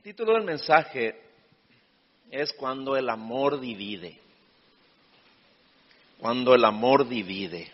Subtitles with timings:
[0.00, 1.14] El título del mensaje
[2.30, 4.18] es Cuando el amor divide.
[6.18, 7.70] Cuando el amor divide.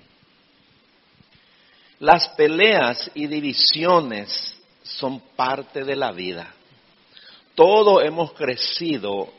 [2.01, 6.53] Las peleas y divisiones son parte de la vida.
[7.55, 9.33] Todos hemos crecido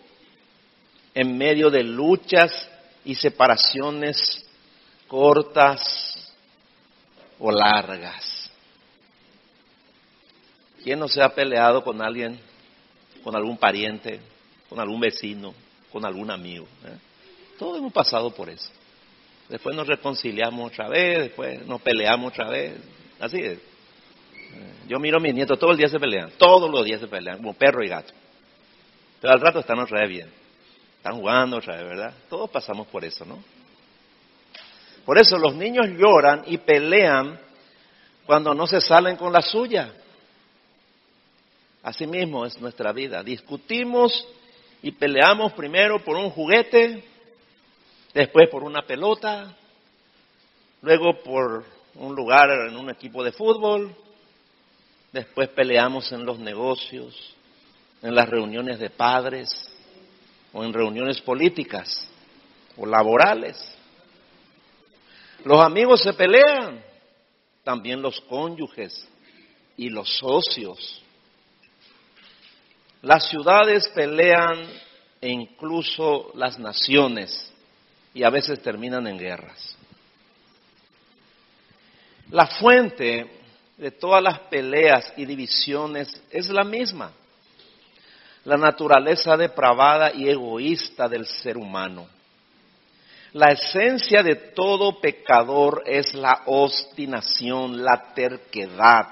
[1.14, 2.70] en medio de luchas
[3.04, 4.46] y separaciones
[5.10, 6.34] cortas
[7.38, 8.50] o largas.
[10.82, 12.40] ¿Quién no se ha peleado con alguien,
[13.28, 14.22] con algún pariente,
[14.70, 15.54] con algún vecino,
[15.92, 16.66] con algún amigo?
[16.86, 16.98] Eh?
[17.60, 18.70] Todos hemos pasado por eso.
[19.50, 22.76] Después nos reconciliamos otra vez, después nos peleamos otra vez.
[23.20, 23.60] Así es.
[24.88, 27.40] Yo miro a mis nietos, todo el día se pelean, todos los días se pelean,
[27.40, 28.14] como perro y gato.
[29.20, 30.30] Pero al rato están otra vez bien.
[30.96, 32.14] Están jugando otra vez, ¿verdad?
[32.30, 33.44] Todos pasamos por eso, ¿no?
[35.04, 37.38] Por eso los niños lloran y pelean
[38.26, 39.92] cuando no se salen con la suya.
[41.84, 43.24] Así mismo es nuestra vida.
[43.24, 44.28] Discutimos
[44.82, 47.04] y peleamos primero por un juguete,
[48.14, 49.56] después por una pelota,
[50.82, 53.96] luego por un lugar en un equipo de fútbol,
[55.12, 57.36] después peleamos en los negocios,
[58.02, 59.50] en las reuniones de padres
[60.54, 62.08] o en reuniones políticas
[62.78, 63.58] o laborales.
[65.44, 66.84] Los amigos se pelean,
[67.64, 69.08] también los cónyuges
[69.76, 71.04] y los socios.
[73.02, 74.68] Las ciudades pelean
[75.22, 77.52] e incluso las naciones
[78.14, 79.78] y a veces terminan en guerras.
[82.32, 83.30] La fuente
[83.78, 87.12] de todas las peleas y divisiones es la misma,
[88.44, 92.08] la naturaleza depravada y egoísta del ser humano.
[93.34, 99.10] La esencia de todo pecador es la obstinación, la terquedad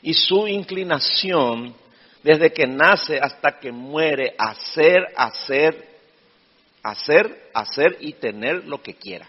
[0.00, 1.74] y su inclinación
[2.24, 5.86] desde que nace hasta que muere hacer, hacer,
[6.82, 9.28] hacer, hacer y tener lo que quiera.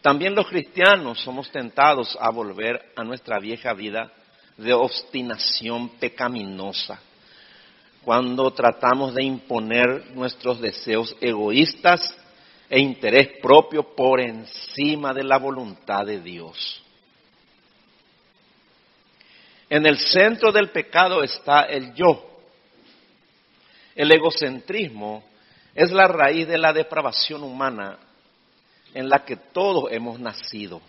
[0.00, 4.10] También los cristianos somos tentados a volver a nuestra vieja vida
[4.56, 7.00] de obstinación pecaminosa,
[8.02, 12.16] cuando tratamos de imponer nuestros deseos egoístas
[12.70, 16.83] e interés propio por encima de la voluntad de Dios.
[19.68, 22.30] En el centro del pecado está el yo.
[23.94, 25.24] El egocentrismo
[25.74, 27.98] es la raíz de la depravación humana
[28.92, 30.80] en la que todos hemos nacido.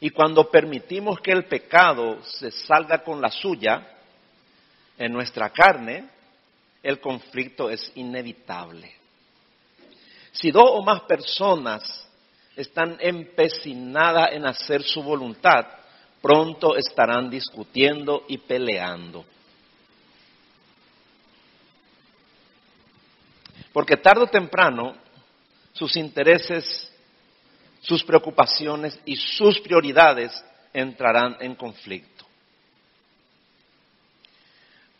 [0.00, 3.86] Y cuando permitimos que el pecado se salga con la suya
[4.98, 6.08] en nuestra carne,
[6.82, 8.96] el conflicto es inevitable.
[10.32, 12.08] Si dos o más personas
[12.56, 15.66] están empecinadas en hacer su voluntad,
[16.22, 19.24] pronto estarán discutiendo y peleando.
[23.72, 24.94] Porque tarde o temprano
[25.72, 26.92] sus intereses
[27.82, 30.32] sus preocupaciones y sus prioridades
[30.72, 32.24] entrarán en conflicto.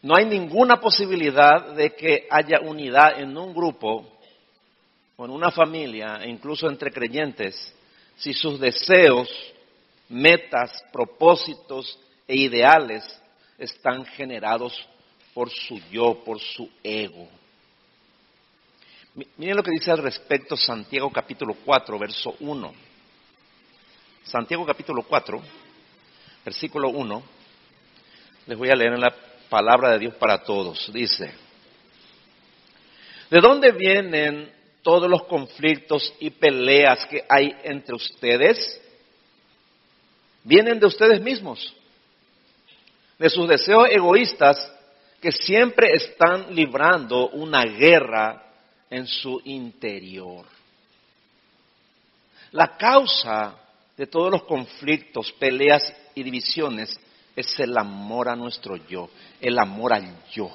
[0.03, 4.05] No hay ninguna posibilidad de que haya unidad en un grupo
[5.17, 7.73] o en una familia, e incluso entre creyentes,
[8.17, 9.29] si sus deseos,
[10.13, 13.03] metas, propósitos e ideales
[13.59, 14.73] están generados
[15.33, 17.29] por su yo, por su ego.
[19.37, 22.75] Miren lo que dice al respecto Santiago capítulo 4, verso 1.
[24.25, 25.43] Santiago capítulo 4,
[26.45, 27.23] versículo 1.
[28.47, 29.15] Les voy a leer en la
[29.49, 30.93] palabra de Dios para todos.
[30.93, 31.33] Dice,
[33.31, 34.53] ¿de dónde vienen
[34.83, 38.81] todos los conflictos y peleas que hay entre ustedes?
[40.45, 41.75] Vienen de ustedes mismos,
[43.19, 44.73] de sus deseos egoístas
[45.21, 48.45] que siempre están librando una guerra
[48.91, 50.47] en su interior.
[52.51, 53.55] La causa
[53.97, 56.99] de todos los conflictos, peleas y divisiones
[57.37, 59.09] es el amor a nuestro yo,
[59.41, 60.51] el amor al yo.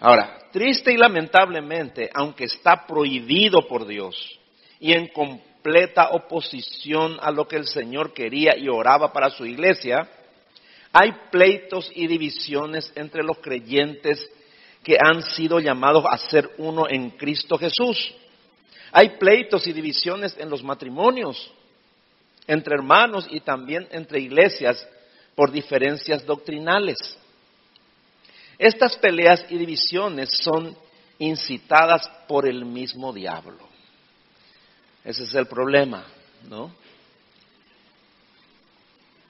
[0.00, 4.14] Ahora, triste y lamentablemente, aunque está prohibido por Dios
[4.78, 5.08] y en
[5.64, 10.06] completa oposición a lo que el Señor quería y oraba para su iglesia,
[10.92, 14.30] hay pleitos y divisiones entre los creyentes
[14.82, 18.14] que han sido llamados a ser uno en Cristo Jesús.
[18.92, 21.50] Hay pleitos y divisiones en los matrimonios,
[22.46, 24.86] entre hermanos y también entre iglesias
[25.34, 26.98] por diferencias doctrinales.
[28.58, 30.76] Estas peleas y divisiones son
[31.18, 33.73] incitadas por el mismo diablo.
[35.04, 36.06] Ese es el problema,
[36.48, 36.72] ¿no?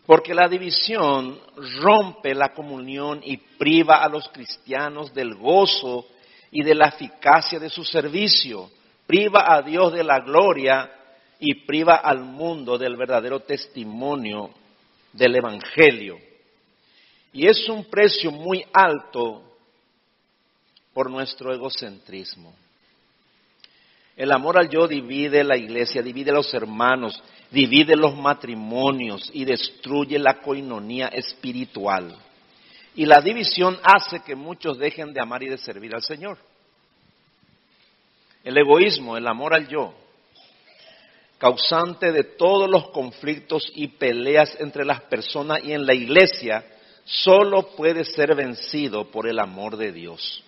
[0.06, 1.40] Porque la división
[1.80, 6.06] rompe la comunión y priva a los cristianos del gozo
[6.50, 8.70] y de la eficacia de su servicio,
[9.06, 10.90] priva a Dios de la gloria
[11.40, 14.50] y priva al mundo del verdadero testimonio
[15.12, 16.18] del Evangelio.
[17.32, 19.42] Y es un precio muy alto
[20.92, 22.54] por nuestro egocentrismo.
[24.16, 27.20] El amor al yo divide la iglesia, divide a los hermanos,
[27.50, 32.16] divide los matrimonios y destruye la coinonía espiritual.
[32.94, 36.38] Y la división hace que muchos dejen de amar y de servir al Señor.
[38.44, 39.94] El egoísmo, el amor al yo,
[41.38, 46.64] causante de todos los conflictos y peleas entre las personas y en la iglesia,
[47.04, 50.44] solo puede ser vencido por el amor de Dios.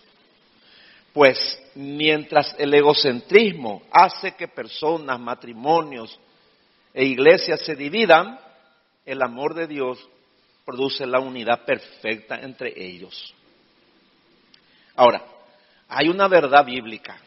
[1.17, 6.21] Pues mientras el egocentrismo hace que personas, matrimonios
[6.93, 8.39] e iglesias se dividan,
[9.07, 9.99] el amor de Dios
[10.63, 13.35] produce la unidad perfecta entre ellos.
[14.95, 15.25] Ahora,
[15.89, 17.19] hay una verdad bíblica.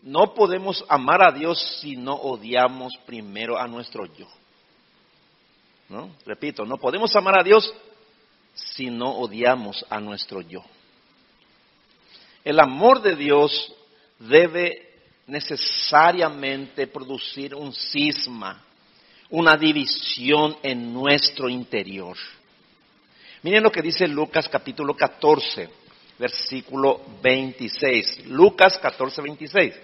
[0.00, 4.28] No podemos amar a Dios si no odiamos primero a nuestro yo.
[5.88, 6.14] ¿No?
[6.24, 7.74] Repito, no podemos amar a Dios
[8.54, 10.62] si no odiamos a nuestro yo.
[12.48, 13.74] El amor de Dios
[14.18, 14.94] debe
[15.26, 18.64] necesariamente producir un cisma,
[19.28, 22.16] una división en nuestro interior.
[23.42, 25.68] Miren lo que dice Lucas capítulo 14,
[26.18, 28.28] versículo 26.
[28.28, 29.74] Lucas 14, 26.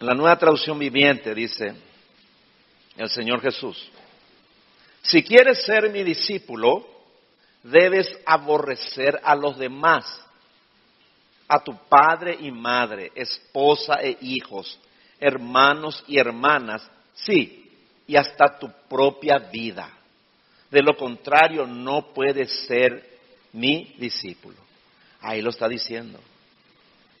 [0.00, 1.74] En la nueva traducción viviente dice
[2.96, 3.90] el Señor Jesús,
[5.02, 6.88] si quieres ser mi discípulo,
[7.62, 10.22] debes aborrecer a los demás,
[11.48, 14.78] a tu padre y madre, esposa e hijos,
[15.20, 17.70] hermanos y hermanas, sí,
[18.06, 19.90] y hasta tu propia vida.
[20.70, 23.18] De lo contrario, no puedes ser
[23.52, 24.56] mi discípulo.
[25.20, 26.20] Ahí lo está diciendo.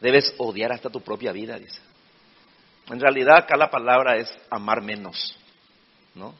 [0.00, 1.80] Debes odiar hasta tu propia vida, dice.
[2.88, 5.36] En realidad acá la palabra es amar menos,
[6.14, 6.34] ¿no?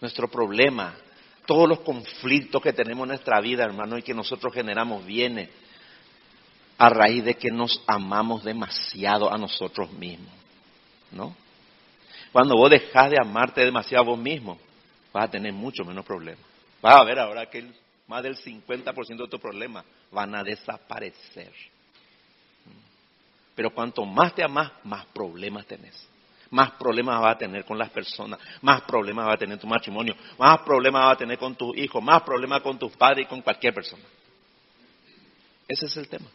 [0.00, 0.94] Nuestro problema,
[1.46, 5.50] todos los conflictos que tenemos en nuestra vida, hermano, y que nosotros generamos, viene
[6.82, 10.34] a raíz de que nos amamos demasiado a nosotros mismos,
[11.12, 11.32] ¿no?
[12.32, 14.58] Cuando vos dejas de amarte demasiado a vos mismo,
[15.12, 16.44] vas a tener mucho menos problemas.
[16.82, 17.70] Vas a ver ahora que
[18.08, 21.52] más del 50% de tus problemas van a desaparecer.
[23.54, 26.08] Pero cuanto más te amas, más problemas tenés.
[26.50, 29.68] Más problemas vas a tener con las personas, más problemas vas a tener en tu
[29.68, 33.28] matrimonio, más problemas vas a tener con tus hijos, más problemas con tus padres y
[33.28, 34.02] con cualquier persona.
[35.68, 36.26] Ese es el tema.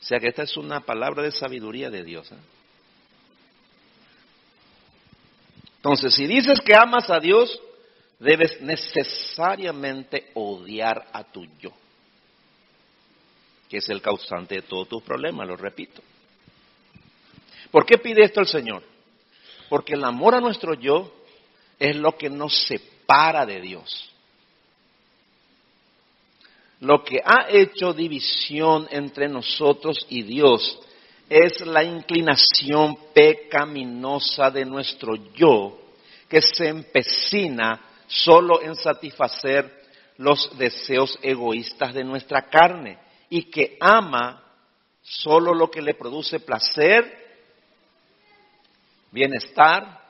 [0.00, 2.30] O sea que esta es una palabra de sabiduría de Dios.
[2.32, 2.36] ¿eh?
[5.76, 7.60] Entonces, si dices que amas a Dios,
[8.18, 11.72] debes necesariamente odiar a tu yo
[13.70, 16.02] que es el causante de todos tus problemas, lo repito.
[17.70, 18.82] ¿Por qué pide esto el Señor?
[19.68, 21.14] Porque el amor a nuestro yo
[21.78, 24.12] es lo que nos separa de Dios.
[26.80, 30.80] Lo que ha hecho división entre nosotros y Dios
[31.28, 35.78] es la inclinación pecaminosa de nuestro yo
[36.28, 39.80] que se empecina solo en satisfacer
[40.16, 44.42] los deseos egoístas de nuestra carne y que ama
[45.02, 47.10] solo lo que le produce placer,
[49.10, 50.00] bienestar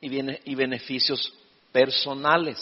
[0.00, 1.32] y, beneficios
[1.72, 2.58] personales.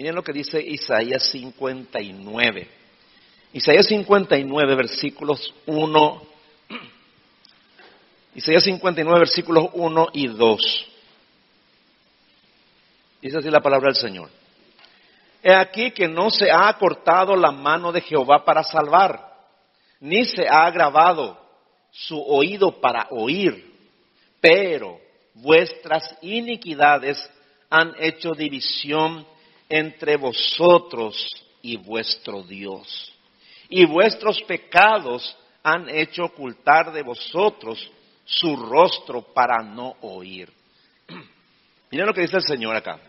[0.00, 2.68] Miren lo que dice Isaías 59.
[3.52, 6.22] Isaías 59, versículos 1.
[8.34, 10.86] Isaías 59, versículos 1 y 2.
[13.20, 14.30] Dice así la palabra del Señor.
[15.42, 19.34] He aquí que no se ha cortado la mano de Jehová para salvar,
[20.00, 21.38] ni se ha agravado
[21.90, 23.70] su oído para oír,
[24.40, 24.98] pero
[25.34, 27.30] vuestras iniquidades
[27.68, 29.26] han hecho división
[29.70, 31.26] entre vosotros
[31.62, 33.12] y vuestro Dios.
[33.68, 37.90] Y vuestros pecados han hecho ocultar de vosotros
[38.24, 40.52] su rostro para no oír.
[41.90, 43.00] Miren lo que dice el Señor acá.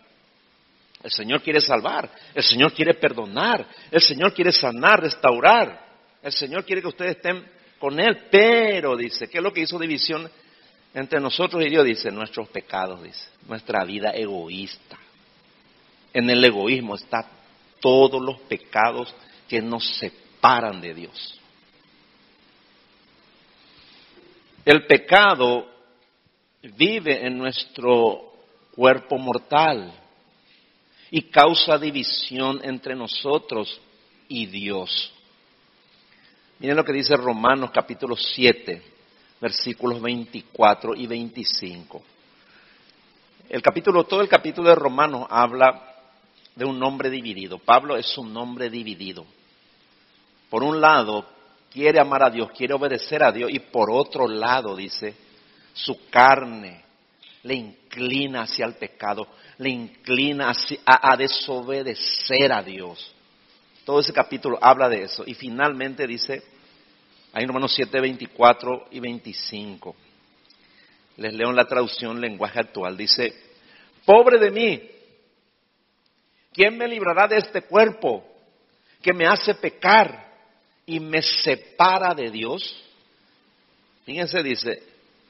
[1.04, 5.90] El Señor quiere salvar, el Señor quiere perdonar, el Señor quiere sanar, restaurar.
[6.22, 7.44] El Señor quiere que ustedes estén
[7.80, 10.30] con Él, pero dice, ¿qué es lo que hizo división
[10.94, 11.84] entre nosotros y Dios?
[11.84, 15.00] Dice, nuestros pecados, dice, nuestra vida egoísta.
[16.14, 17.26] En el egoísmo están
[17.80, 19.14] todos los pecados
[19.48, 21.40] que nos separan de Dios.
[24.64, 25.68] El pecado
[26.62, 28.34] vive en nuestro
[28.76, 29.92] cuerpo mortal
[31.10, 33.82] y causa división entre nosotros
[34.28, 35.12] y Dios.
[36.60, 38.82] Miren lo que dice Romanos capítulo 7,
[39.42, 42.04] versículos 24 y 25.
[43.50, 45.91] El capítulo, todo el capítulo de Romanos habla
[46.56, 47.60] de un hombre dividido.
[47.60, 49.26] Pablo es un hombre dividido.
[50.50, 51.26] Por un lado,
[51.72, 55.16] quiere amar a Dios, quiere obedecer a Dios, y por otro lado, dice,
[55.74, 56.84] su carne
[57.44, 59.28] le inclina hacia el pecado,
[59.58, 60.52] le inclina
[60.86, 63.14] a, desobedecer a Dios.
[63.86, 65.24] Todo ese capítulo habla de eso.
[65.26, 66.44] Y finalmente dice,
[67.34, 69.96] hay en Romanos 7, 24 y 25.
[71.18, 72.96] Les leo en la traducción lenguaje actual.
[72.96, 73.34] Dice,
[74.06, 74.91] pobre de mí,
[76.54, 78.24] ¿quién me librará de este cuerpo
[79.02, 80.32] que me hace pecar
[80.86, 82.84] y me separa de Dios?
[84.06, 84.84] Fíjense, dice,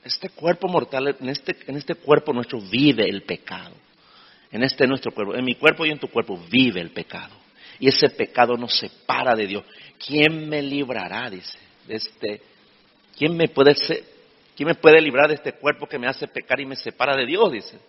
[0.03, 3.75] este cuerpo mortal, en este, en este cuerpo nuestro vive el pecado.
[4.51, 7.35] En este nuestro cuerpo, en mi cuerpo y en tu cuerpo vive el pecado.
[7.79, 9.63] Y ese pecado nos separa de Dios.
[10.05, 11.29] ¿Quién me librará?
[11.29, 12.41] Dice, de este,
[13.17, 13.73] ¿quién me puede
[14.55, 17.25] quién me puede librar de este cuerpo que me hace pecar y me separa de
[17.25, 17.51] Dios?
[17.51, 17.79] Dice.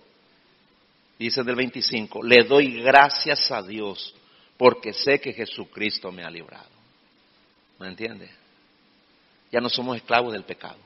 [1.22, 4.14] Dice del 25, le doy gracias a Dios
[4.56, 6.68] porque sé que Jesucristo me ha librado.
[7.78, 8.28] ¿Me entiende?
[9.50, 10.78] Ya no somos esclavos del pecado.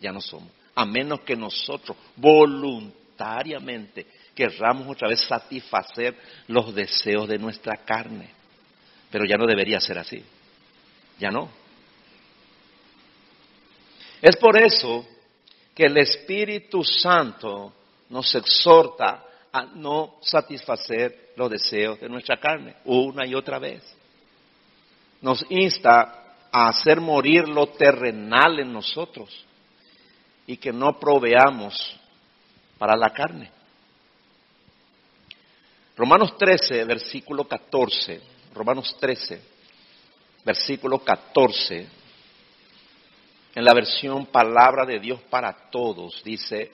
[0.00, 6.16] Ya no somos a menos que nosotros voluntariamente querramos otra vez satisfacer
[6.46, 8.30] los deseos de nuestra carne.
[9.10, 10.24] Pero ya no debería ser así.
[11.18, 11.50] Ya no.
[14.22, 15.04] Es por eso
[15.74, 17.72] que el Espíritu Santo
[18.08, 19.24] nos exhorta
[19.58, 23.82] a no satisfacer los deseos de nuestra carne una y otra vez.
[25.20, 29.44] Nos insta a hacer morir lo terrenal en nosotros
[30.46, 31.98] y que no proveamos
[32.78, 33.50] para la carne.
[35.96, 38.20] Romanos 13, versículo 14.
[38.54, 39.42] Romanos 13,
[40.44, 41.88] versículo 14.
[43.54, 46.70] En la versión Palabra de Dios para Todos dice,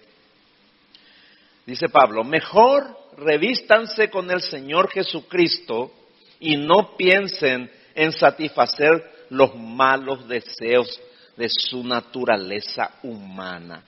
[1.67, 5.93] dice Pablo, mejor revístanse con el Señor Jesucristo
[6.41, 11.01] y no piensen en satisfacer los malos deseos
[11.37, 13.83] de su naturaleza humana.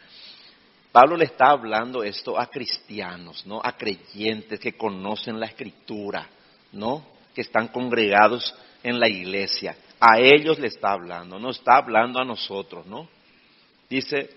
[0.93, 3.61] Pablo le está hablando esto a cristianos, ¿no?
[3.63, 6.27] A creyentes que conocen la escritura,
[6.73, 7.07] ¿no?
[7.35, 9.77] Que están congregados en la iglesia.
[10.01, 13.09] A ellos le está hablando, no está hablando a nosotros, ¿no?
[13.91, 14.31] Dice,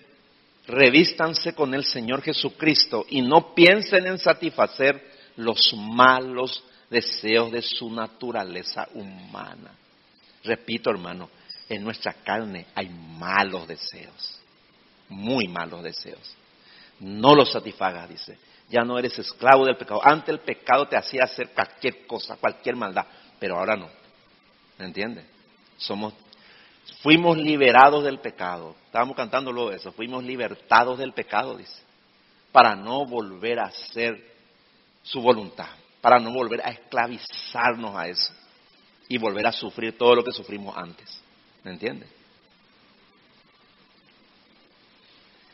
[0.70, 7.90] revístanse con el Señor Jesucristo y no piensen en satisfacer los malos deseos de su
[7.90, 9.72] naturaleza humana.
[10.44, 11.28] Repito, hermano,
[11.68, 14.40] en nuestra carne hay malos deseos,
[15.08, 16.36] muy malos deseos.
[17.00, 18.38] No los satisfagas, dice.
[18.68, 20.00] Ya no eres esclavo del pecado.
[20.04, 23.06] Antes el pecado te hacía hacer cualquier cosa, cualquier maldad,
[23.38, 23.88] pero ahora no.
[24.78, 25.24] ¿Me entiendes?
[25.76, 26.14] Somos,
[27.02, 28.74] fuimos liberados del pecado.
[28.86, 29.92] Estábamos cantando eso.
[29.92, 31.82] Fuimos libertados del pecado, dice.
[32.52, 34.34] Para no volver a hacer
[35.02, 35.68] su voluntad.
[36.00, 38.32] Para no volver a esclavizarnos a eso.
[39.08, 41.20] Y volver a sufrir todo lo que sufrimos antes.
[41.64, 42.08] ¿Me entiendes?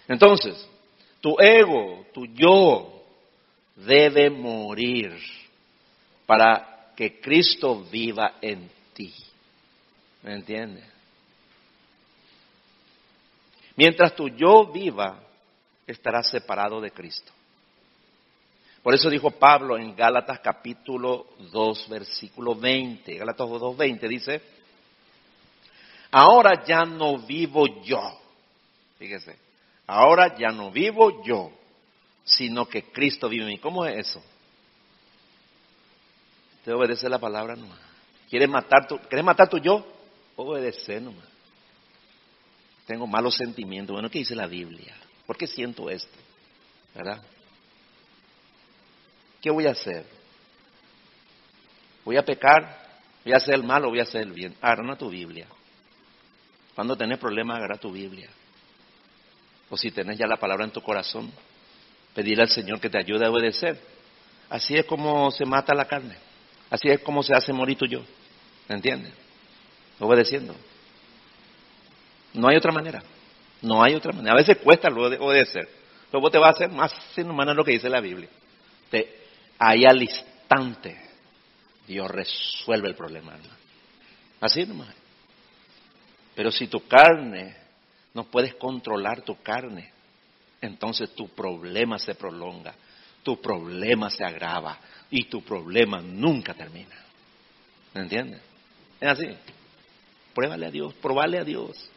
[0.09, 0.69] Entonces,
[1.21, 3.03] tu ego, tu yo,
[3.75, 5.19] debe morir
[6.27, 9.13] para que Cristo viva en ti.
[10.23, 10.96] ¿Me entiendes?
[13.77, 15.21] Mientras tu yo viva,
[15.87, 17.33] estarás separado de Cristo.
[18.83, 23.17] Por eso dijo Pablo en Gálatas capítulo 2, versículo 20.
[23.17, 24.43] Gálatas 2, 20 dice,
[26.11, 28.01] Ahora ya no vivo yo.
[28.99, 29.37] Fíjese,
[29.87, 31.51] ahora ya no vivo yo,
[32.25, 33.59] sino que Cristo vive en mí.
[33.59, 34.23] ¿Cómo es eso?
[36.65, 37.79] Te obedece la palabra nomás.
[38.31, 39.87] ¿Quieres matar tu, ¿Quieres matar tu yo?
[40.37, 41.36] Obedece nomás.
[42.87, 43.93] Tengo malos sentimientos.
[43.93, 44.95] Bueno, ¿qué dice la Biblia?
[45.27, 46.17] ¿Por qué siento esto?
[46.95, 47.23] ¿Verdad?
[49.41, 50.07] ¿Qué voy a hacer?
[52.05, 52.87] ¿Voy a pecar?
[53.25, 54.55] ¿Voy a hacer el mal o voy a hacer el bien?
[54.85, 55.47] No tu Biblia.
[56.75, 58.31] Cuando tenés problemas, agarra tu Biblia.
[59.69, 61.33] O si tenés ya la palabra en tu corazón,
[62.15, 63.81] pedirle al Señor que te ayude a obedecer.
[64.49, 66.17] Así es como se mata la carne.
[66.71, 68.05] Así es como se hace morir tu yo.
[68.69, 69.13] ¿Me entiendes?
[69.99, 70.55] Obedeciendo.
[72.37, 73.03] No hay otra manera.
[73.63, 74.35] No hay otra manera.
[74.35, 75.69] A veces cuesta obedecer.
[76.11, 78.29] Pero vos te vas a hacer más inhumana lo que dice la Biblia.
[78.91, 79.27] Te,
[79.59, 81.01] ahí al instante
[81.87, 83.35] Dios resuelve el problema.
[84.41, 84.95] Así nomás.
[86.35, 87.57] Pero si tu carne,
[88.13, 89.91] no puedes controlar tu carne,
[90.61, 92.75] entonces tu problema se prolonga,
[93.23, 94.79] tu problema se agrava
[95.11, 96.97] y tu problema nunca termina.
[97.95, 98.43] ¿Me entiendes?
[99.01, 99.29] Es así.
[100.35, 101.91] Pruébale a Dios, probale a Dios.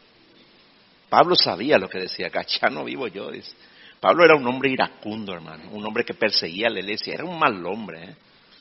[1.10, 3.30] Pablo sabía lo que decía acá, ya no vivo yo.
[3.30, 3.52] Dice.
[4.00, 7.38] Pablo era un hombre iracundo, hermano, un hombre que perseguía a la iglesia, era un
[7.38, 8.04] mal hombre.
[8.04, 8.14] ¿eh?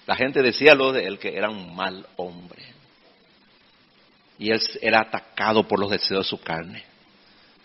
[0.06, 2.62] La gente decía lo de él que era un mal hombre.
[4.40, 6.84] Y él era atacado por los deseos de su carne.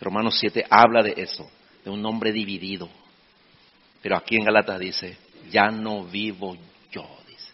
[0.00, 1.50] Romanos 7 habla de eso,
[1.84, 2.88] de un hombre dividido.
[4.02, 5.16] Pero aquí en Galatas dice,
[5.50, 6.56] ya no vivo
[6.92, 7.52] yo, dice.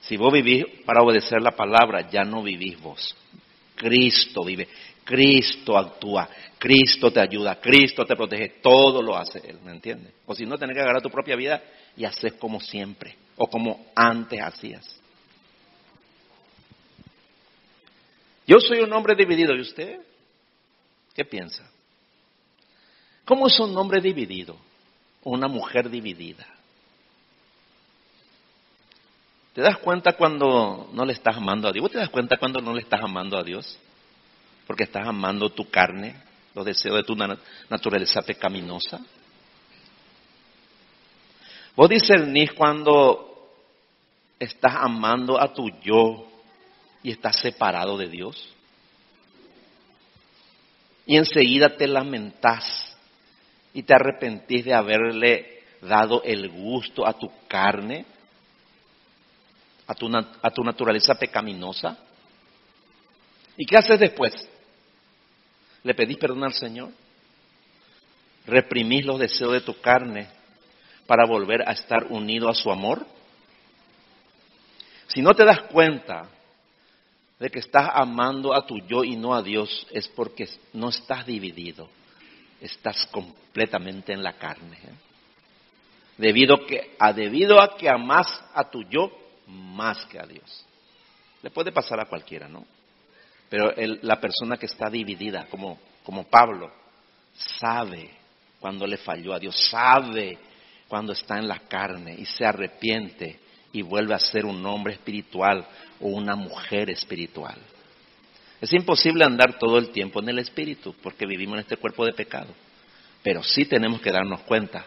[0.00, 3.16] Si vos vivís para obedecer la palabra, ya no vivís vos.
[3.78, 4.68] Cristo vive,
[5.08, 10.12] Cristo actúa, Cristo te ayuda, Cristo te protege, todo lo hace Él, ¿me entiendes?
[10.26, 11.62] O si no, tenés que agarrar tu propia vida
[11.96, 15.00] y hacer como siempre, o como antes hacías.
[18.46, 19.98] Yo soy un hombre dividido, ¿y usted?
[21.14, 21.66] ¿Qué piensa?
[23.24, 24.58] ¿Cómo es un hombre dividido?
[25.24, 26.46] O una mujer dividida.
[29.54, 31.84] ¿Te das cuenta cuando no le estás amando a Dios?
[31.84, 33.78] ¿Vos te das cuenta cuando no le estás amando a Dios?
[34.68, 36.14] Porque estás amando tu carne,
[36.54, 39.00] los deseos de tu naturaleza pecaminosa.
[41.74, 43.48] Vos discernís cuando
[44.38, 46.28] estás amando a tu yo
[47.02, 48.46] y estás separado de Dios.
[51.06, 52.94] Y enseguida te lamentás
[53.72, 58.04] y te arrepentís de haberle dado el gusto a tu carne,
[59.86, 61.96] a tu, a tu naturaleza pecaminosa.
[63.56, 64.34] ¿Y qué haces después?
[65.82, 66.90] ¿Le pedís perdón al Señor?
[68.46, 70.28] ¿Reprimís los deseos de tu carne
[71.06, 73.06] para volver a estar unido a su amor?
[75.08, 76.28] Si no te das cuenta
[77.38, 81.24] de que estás amando a tu yo y no a Dios, es porque no estás
[81.24, 81.88] dividido,
[82.60, 84.76] estás completamente en la carne.
[84.76, 84.92] ¿eh?
[86.18, 89.10] Debido, que, a, debido a que amas a tu yo
[89.46, 90.66] más que a Dios.
[91.42, 92.66] Le puede pasar a cualquiera, ¿no?
[93.48, 96.70] Pero la persona que está dividida, como, como Pablo,
[97.34, 98.10] sabe
[98.60, 100.38] cuando le falló a Dios, sabe
[100.88, 103.38] cuando está en la carne y se arrepiente
[103.72, 105.66] y vuelve a ser un hombre espiritual
[106.00, 107.56] o una mujer espiritual.
[108.60, 112.12] Es imposible andar todo el tiempo en el espíritu porque vivimos en este cuerpo de
[112.12, 112.52] pecado.
[113.22, 114.84] Pero sí tenemos que darnos cuenta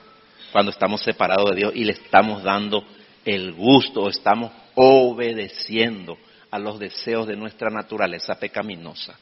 [0.51, 2.83] cuando estamos separados de Dios y le estamos dando
[3.23, 6.17] el gusto o estamos obedeciendo
[6.51, 9.17] a los deseos de nuestra naturaleza pecaminosa.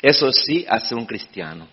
[0.00, 1.68] Eso sí hace un cristiano.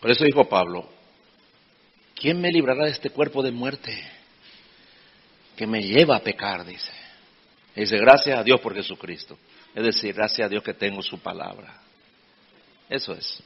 [0.00, 0.88] Por eso dijo Pablo,
[2.14, 4.00] ¿quién me librará de este cuerpo de muerte
[5.56, 6.64] que me lleva a pecar?
[6.64, 6.92] Dice.
[7.74, 9.36] dice, gracias a Dios por Jesucristo.
[9.74, 11.80] Es decir, gracias a Dios que tengo su palabra.
[12.88, 13.42] Eso es.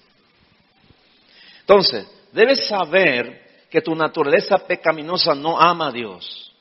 [1.60, 3.43] Entonces, debes saber
[3.74, 6.54] que tu naturaleza pecaminosa no ama a Dios.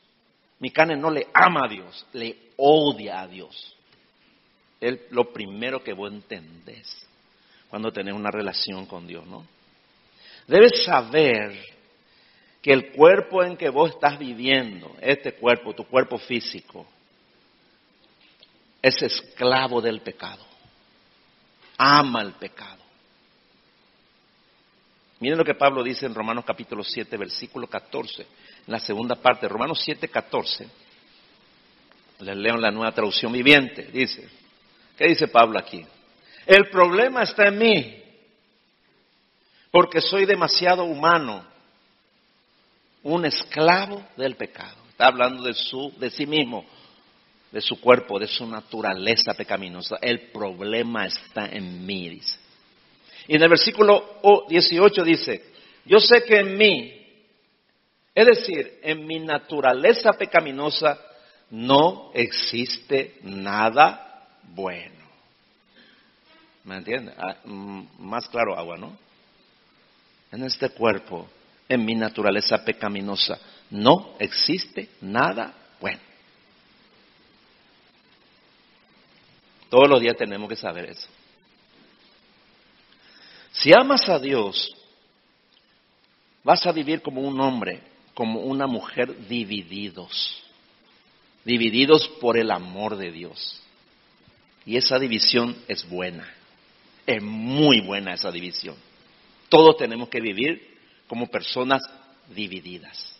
[0.58, 3.78] Mi carne no le ama a Dios, le odia a Dios.
[4.82, 7.08] Es lo primero que vos entendés
[7.69, 9.45] cuando tenés una relación con Dios, ¿no?
[10.47, 11.56] Debes saber
[12.63, 16.88] que el cuerpo en que vos estás viviendo, este cuerpo, tu cuerpo físico,
[18.82, 20.43] es esclavo del pecado.
[21.78, 22.83] Ama el pecado.
[25.23, 28.27] Miren lo que Pablo dice en Romanos capítulo 7, versículo 14, en
[28.67, 30.67] la segunda parte, Romanos 7, 14.
[32.19, 33.83] Les leo la nueva traducción viviente.
[33.83, 34.27] Dice,
[34.97, 35.86] ¿qué dice Pablo aquí?
[36.45, 38.03] El problema está en mí,
[39.71, 41.45] porque soy demasiado humano,
[43.03, 44.75] un esclavo del pecado.
[44.89, 46.65] Está hablando de, su, de sí mismo,
[47.49, 49.95] de su cuerpo, de su naturaleza pecaminosa.
[50.01, 52.42] El problema está en mí, dice.
[53.27, 55.43] Y en el versículo 18 dice,
[55.86, 57.05] yo sé que en mí,
[58.13, 60.99] es decir, en mi naturaleza pecaminosa,
[61.49, 65.03] no existe nada bueno.
[66.63, 67.15] ¿Me entiendes?
[67.17, 68.97] Ah, mm, más claro agua, ¿no?
[70.31, 71.27] En este cuerpo,
[71.67, 75.99] en mi naturaleza pecaminosa, no existe nada bueno.
[79.69, 81.07] Todos los días tenemos que saber eso.
[83.53, 84.75] Si amas a Dios,
[86.43, 87.81] vas a vivir como un hombre,
[88.13, 90.43] como una mujer divididos,
[91.45, 93.61] divididos por el amor de Dios.
[94.65, 96.27] Y esa división es buena,
[97.05, 98.75] es muy buena esa división.
[99.49, 100.75] Todos tenemos que vivir
[101.07, 101.83] como personas
[102.33, 103.15] divididas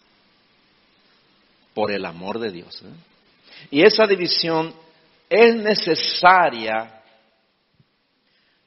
[1.76, 2.82] por el amor de Dios.
[2.84, 3.68] ¿eh?
[3.70, 4.74] Y esa división
[5.30, 7.03] es necesaria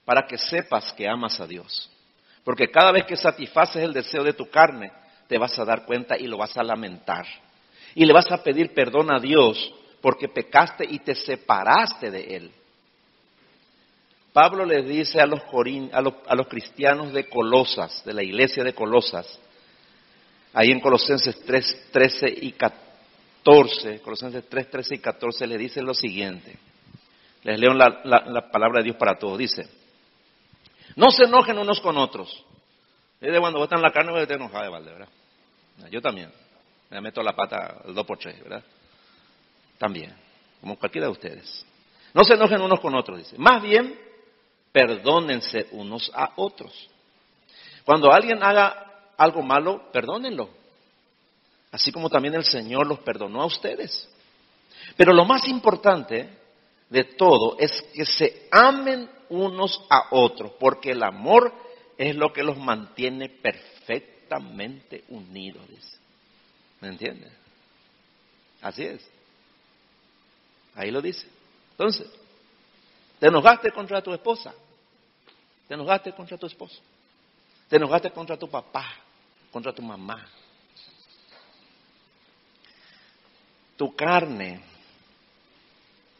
[0.07, 1.91] para que sepas que amas a Dios.
[2.45, 4.93] Porque cada vez que satisfaces el deseo de tu carne,
[5.27, 7.27] te vas a dar cuenta y lo vas a lamentar.
[7.95, 12.53] Y le vas a pedir perdón a Dios porque pecaste y te separaste de Él.
[14.33, 15.41] Pablo le dice a los,
[15.93, 19.27] a los, cristianos de Colosas, de la iglesia de Colosas,
[20.53, 25.95] ahí en Colosenses 3, 13 y 14, Colosenses 3, 13 y 14 le dice lo
[25.95, 26.57] siguiente.
[27.43, 29.39] Les leo la, la palabra de Dios para todos.
[29.39, 29.67] Dice,
[30.97, 32.45] no se enojen unos con otros.
[33.21, 35.09] de cuando en la carne, vos te enojas de balde, ¿verdad?
[35.91, 36.33] Yo también.
[36.91, 38.65] Me meto la pata el dos por tres, ¿verdad?
[39.79, 40.17] También,
[40.61, 41.67] como cualquiera de ustedes.
[42.15, 43.37] No se enojen unos con otros, dice.
[43.39, 43.99] Más bien,
[44.73, 46.73] perdónense unos a otros.
[47.85, 50.49] Cuando alguien haga algo malo, perdónenlo.
[51.73, 54.09] Así como también el Señor los perdonó a ustedes.
[54.97, 56.31] Pero lo más importante
[56.89, 61.53] de todo es que se amen unos a otros, porque el amor
[61.99, 65.65] es lo que los mantiene perfectamente unidos.
[66.81, 67.33] ¿Me entiendes?
[68.61, 69.09] Así es.
[70.75, 71.27] Ahí lo dice.
[71.73, 72.09] Entonces,
[73.19, 74.55] te enojaste contra tu esposa,
[75.69, 76.81] te enojaste contra tu esposo,
[77.69, 78.87] te enojaste contra tu papá,
[79.51, 80.27] contra tu mamá.
[83.77, 84.61] Tu carne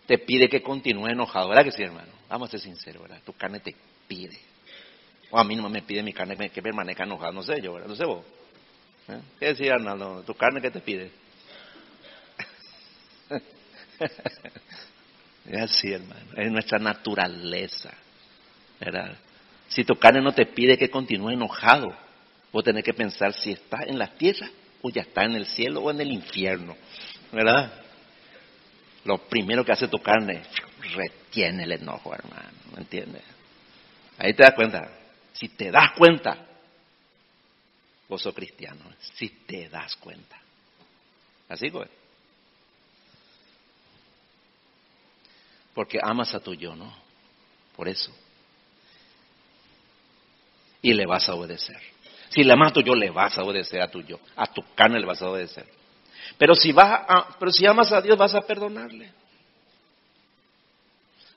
[0.07, 2.16] te pide que continúe enojado, ¿verdad que sí, hermano?
[2.29, 3.21] Vamos a ser sinceros, ¿verdad?
[3.25, 3.75] Tu carne te
[4.09, 4.39] pide.
[5.31, 7.89] O a mí no me pide mi carne que permanezca enojado, no sé yo, ¿verdad?
[7.89, 8.25] No sé vos.
[9.09, 9.21] ¿Eh?
[9.39, 10.23] ¿Qué decía Arnaldo?
[10.23, 11.11] ¿Tu carne qué te pide?
[15.47, 16.33] es así, hermano.
[16.37, 17.93] Es nuestra naturaleza,
[18.81, 19.17] ¿verdad?
[19.69, 21.95] Si tu carne no te pide que continúe enojado,
[22.53, 24.49] vos tenés que pensar si está en la tierra
[24.83, 26.77] o ya está en el cielo o en el infierno,
[27.33, 27.86] ¿verdad?
[29.07, 30.43] Lo primero que hace tu carne,
[30.95, 33.23] retiene el enojo, hermano, ¿me entiendes?
[34.19, 34.91] Ahí te das cuenta.
[35.33, 36.47] Si te das cuenta,
[38.09, 38.81] vos sos cristiano,
[39.15, 40.41] si te das cuenta.
[41.49, 41.89] Así pues.
[45.75, 46.93] Porque amas a tu yo, ¿no?
[47.77, 48.11] Por eso.
[50.81, 51.79] Y le vas a obedecer.
[52.31, 54.19] Si le amas a tu yo, le vas a obedecer a tu yo.
[54.37, 55.67] A tu carne le vas a obedecer.
[56.39, 57.07] Pero si, vas
[57.39, 59.13] pero si amas a Dios, vas a perdonarle.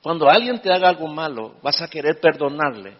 [0.01, 2.95] Cuando alguien te haga algo malo, vas a querer perdonarle,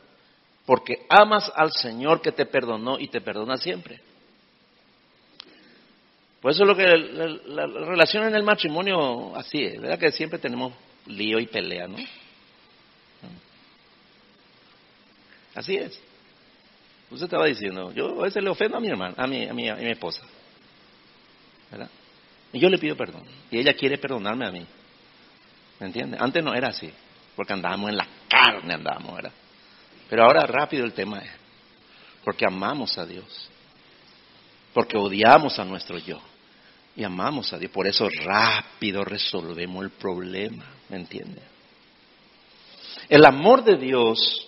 [0.65, 4.02] porque amas al Señor que te perdonó y te perdona siempre.
[6.41, 9.99] Por eso es lo que la, relación en el matrimonio así es, ¿verdad?
[9.99, 10.73] Que siempre tenemos
[11.06, 11.97] lío y pelea, ¿no?
[15.56, 15.99] Así es.
[17.12, 19.67] Usted estaba diciendo, yo a veces le ofendo a mi hermana, a mi, a mi,
[19.67, 20.21] a mi esposa.
[21.71, 21.89] ¿Verdad?
[22.51, 23.23] Y yo le pido perdón.
[23.51, 24.65] Y ella quiere perdonarme a mí.
[25.79, 26.17] ¿Me entiende?
[26.19, 26.91] Antes no era así,
[27.36, 29.32] porque andábamos en la carne, andábamos, ¿verdad?
[30.10, 31.32] Pero ahora rápido el tema es,
[32.23, 33.49] porque amamos a Dios,
[34.73, 36.19] porque odiamos a nuestro yo
[36.95, 37.71] y amamos a Dios.
[37.71, 41.41] Por eso rápido resolvemos el problema, ¿me entiende?
[43.08, 44.47] El amor de Dios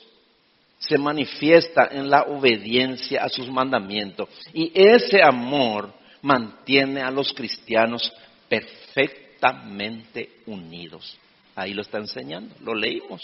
[0.79, 8.11] se manifiesta en la obediencia a sus mandamientos y ese amor mantiene a los cristianos
[8.47, 11.17] perfectamente unidos.
[11.55, 13.21] Ahí lo está enseñando, lo leímos.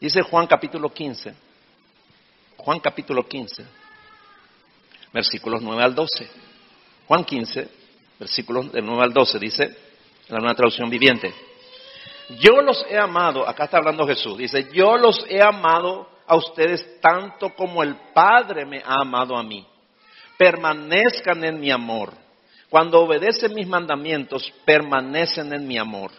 [0.00, 1.34] Dice Juan capítulo 15,
[2.56, 3.64] Juan capítulo 15,
[5.12, 6.28] versículos 9 al 12.
[7.06, 7.68] Juan 15,
[8.18, 11.32] versículos del 9 al 12, dice en la nueva traducción viviente.
[12.38, 17.00] Yo los he amado, acá está hablando Jesús, dice, yo los he amado a ustedes
[17.00, 19.66] tanto como el Padre me ha amado a mí
[20.42, 22.12] permanezcan en mi amor.
[22.68, 26.10] Cuando obedecen mis mandamientos, permanecen en mi amor.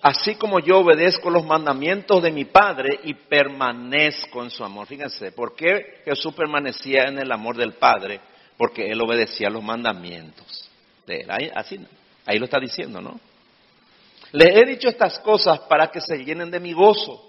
[0.00, 4.86] Así como yo obedezco los mandamientos de mi Padre y permanezco en su amor.
[4.86, 8.20] Fíjense, ¿por qué Jesús permanecía en el amor del Padre?
[8.56, 10.70] Porque Él obedecía los mandamientos
[11.04, 11.30] de Él.
[11.32, 11.84] Ahí, así,
[12.26, 13.18] ahí lo está diciendo, ¿no?
[14.30, 17.20] Les he dicho estas cosas para que se llenen de mi gozo.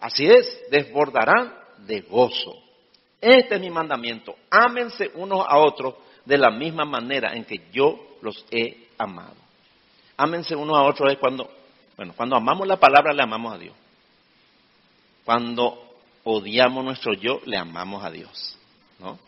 [0.00, 1.54] Así es, desbordarán
[1.86, 2.65] de gozo.
[3.20, 4.36] Este es mi mandamiento.
[4.50, 9.36] Ámense unos a otros de la misma manera en que yo los he amado.
[10.16, 11.50] Ámense unos a otros es cuando,
[11.96, 13.74] bueno, cuando amamos la palabra le amamos a Dios.
[15.24, 18.56] Cuando odiamos nuestro yo, le amamos a Dios.
[18.98, 19.18] ¿no?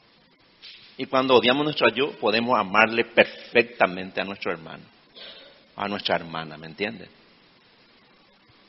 [0.97, 4.85] Y cuando odiamos nuestro yo, podemos amarle perfectamente a nuestro hermano,
[5.77, 7.09] a nuestra hermana, ¿me entiendes?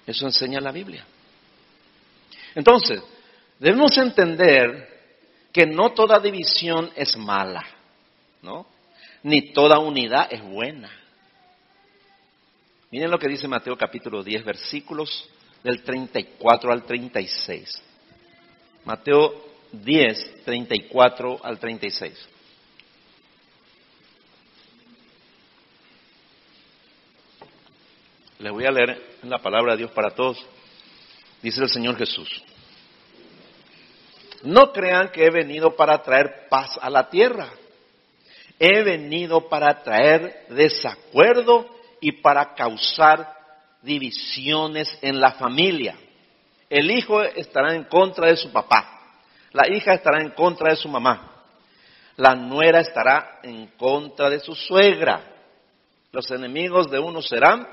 [0.06, 1.06] Eso enseña la Biblia.
[2.56, 3.02] Entonces,
[3.60, 4.89] debemos entender
[5.52, 7.66] que no toda división es mala,
[8.42, 8.68] ¿no?
[9.24, 10.92] Ni toda unidad es buena.
[12.92, 15.30] Miren lo que dice Mateo capítulo 10, versículos
[15.64, 17.84] del 34 al 36.
[18.86, 22.30] Mateo 10, 34 al 36.
[28.40, 30.44] Les voy a leer la palabra de Dios para todos.
[31.42, 32.44] Dice el Señor Jesús.
[34.44, 37.50] No crean que he venido para traer paz a la tierra.
[38.58, 41.68] He venido para traer desacuerdo
[42.02, 43.34] y para causar
[43.82, 45.98] divisiones en la familia.
[46.70, 49.00] El hijo estará en contra de su papá.
[49.52, 51.44] La hija estará en contra de su mamá.
[52.18, 55.24] La nuera estará en contra de su suegra.
[56.12, 57.68] Los enemigos de uno serán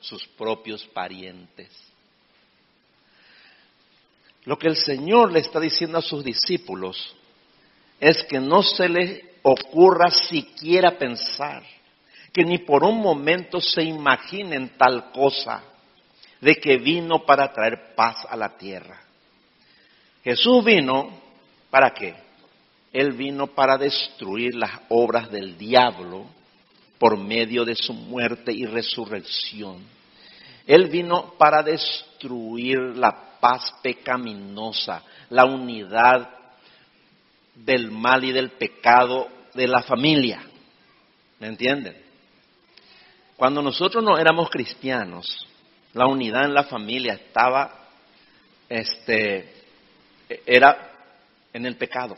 [0.00, 1.91] sus propios parientes.
[4.44, 7.14] Lo que el Señor le está diciendo a sus discípulos
[8.00, 11.62] es que no se les ocurra siquiera pensar,
[12.32, 15.62] que ni por un momento se imaginen tal cosa,
[16.40, 19.00] de que vino para traer paz a la tierra.
[20.24, 21.10] Jesús vino
[21.70, 22.14] para qué?
[22.92, 26.26] Él vino para destruir las obras del diablo
[26.98, 29.82] por medio de su muerte y resurrección.
[30.66, 36.30] Él vino para destruir la paz pecaminosa, la unidad
[37.56, 40.44] del mal y del pecado de la familia.
[41.40, 42.00] ¿Me entienden?
[43.36, 45.48] Cuando nosotros no éramos cristianos,
[45.92, 47.88] la unidad en la familia estaba,
[48.68, 49.52] este,
[50.46, 50.92] era
[51.52, 52.16] en el pecado.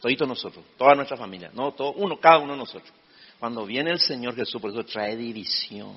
[0.00, 2.92] Todito nosotros, toda nuestra familia, no, todo, uno, cada uno de nosotros.
[3.40, 5.96] Cuando viene el Señor Jesús, por eso trae división.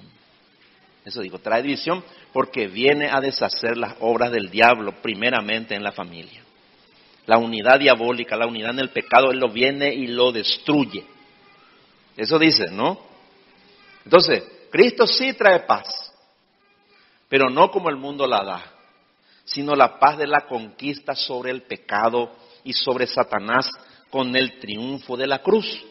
[1.08, 5.94] Eso digo, trae división porque viene a deshacer las obras del diablo primeramente en la
[5.94, 6.44] familia.
[7.26, 11.06] La unidad diabólica, la unidad en el pecado, Él lo viene y lo destruye.
[12.18, 13.00] Eso dice, ¿no?
[14.04, 15.88] Entonces, Cristo sí trae paz,
[17.30, 18.66] pero no como el mundo la da,
[19.46, 23.70] sino la paz de la conquista sobre el pecado y sobre Satanás
[24.10, 25.86] con el triunfo de la cruz.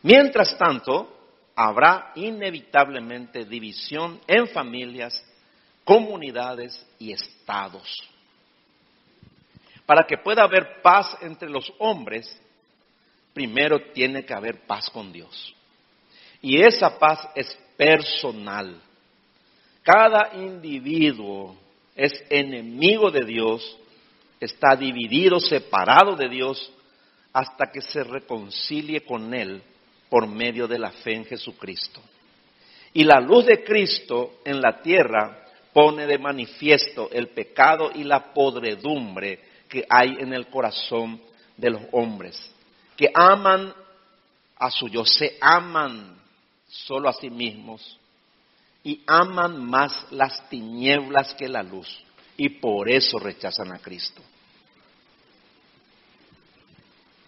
[0.00, 1.13] Mientras tanto,
[1.54, 5.24] habrá inevitablemente división en familias,
[5.84, 8.02] comunidades y estados.
[9.86, 12.40] Para que pueda haber paz entre los hombres,
[13.32, 15.54] primero tiene que haber paz con Dios.
[16.40, 18.80] Y esa paz es personal.
[19.82, 21.56] Cada individuo
[21.94, 23.78] es enemigo de Dios,
[24.40, 26.72] está dividido, separado de Dios,
[27.32, 29.62] hasta que se reconcilie con Él
[30.14, 32.00] por medio de la fe en Jesucristo.
[32.92, 38.32] Y la luz de Cristo en la tierra pone de manifiesto el pecado y la
[38.32, 41.20] podredumbre que hay en el corazón
[41.56, 42.48] de los hombres,
[42.96, 43.74] que aman
[44.56, 46.16] a su yo, se aman
[46.68, 47.98] solo a sí mismos
[48.84, 51.88] y aman más las tinieblas que la luz
[52.36, 54.22] y por eso rechazan a Cristo.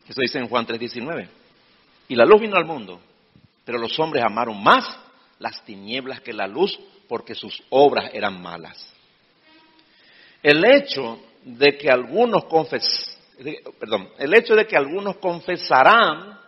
[0.09, 1.36] Eso dice en Juan 3:19.
[2.09, 3.01] Y la luz vino al mundo,
[3.65, 4.85] pero los hombres amaron más
[5.39, 8.93] las tinieblas que la luz porque sus obras eran malas.
[10.43, 13.19] El hecho de que algunos confes,
[13.79, 16.39] perdón, el hecho de que algunos confesarán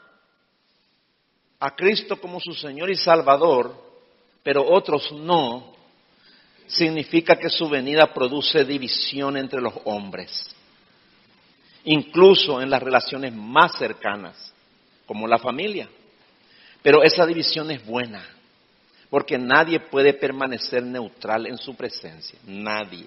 [1.61, 3.75] a Cristo como su Señor y Salvador,
[4.43, 5.75] pero otros no,
[6.69, 10.55] significa que su venida produce división entre los hombres,
[11.85, 14.48] incluso en las relaciones más cercanas
[15.09, 15.89] como la familia.
[16.83, 18.25] Pero esa división es buena,
[19.11, 23.07] porque nadie puede permanecer neutral en su presencia, nadie.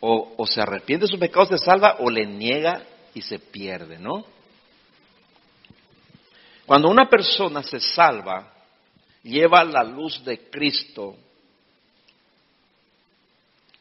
[0.00, 2.82] O, se arrepiente de sus pecados, se salva, o le niega
[3.14, 4.24] y se pierde, ¿no?
[6.64, 8.52] Cuando una persona se salva,
[9.22, 11.16] lleva la luz de Cristo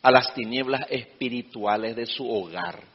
[0.01, 2.94] a las tinieblas espirituales de su hogar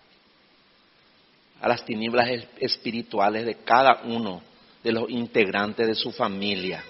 [1.60, 4.42] a las tinieblas espirituales de cada uno
[4.82, 6.82] de los integrantes de su familia.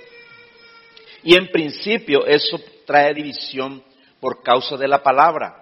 [1.22, 3.82] Y en principio eso trae división
[4.20, 5.56] por causa de la palabra.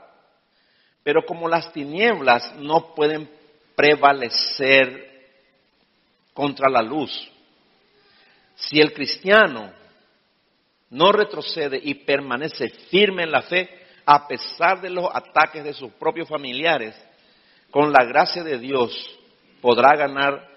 [1.03, 3.29] Pero como las tinieblas no pueden
[3.75, 5.09] prevalecer
[6.35, 7.31] contra la luz,
[8.57, 9.73] si el cristiano
[10.90, 13.68] no retrocede y permanece firme en la fe,
[14.05, 16.94] a pesar de los ataques de sus propios familiares,
[17.70, 18.92] con la gracia de Dios
[19.61, 20.48] podrá ganar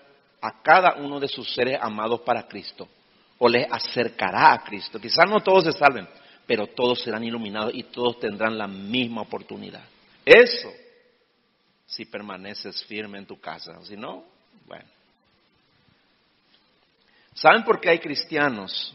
[0.41, 2.87] a cada uno de sus seres amados para Cristo
[3.37, 4.99] o les acercará a Cristo.
[4.99, 6.07] Quizás no todos se salven,
[6.45, 9.83] pero todos serán iluminados y todos tendrán la misma oportunidad.
[10.25, 10.71] Eso,
[11.85, 14.25] si permaneces firme en tu casa, si no,
[14.67, 14.85] bueno.
[17.33, 18.93] ¿Saben por qué hay cristianos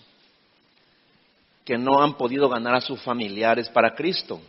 [1.64, 4.40] que no han podido ganar a sus familiares para Cristo,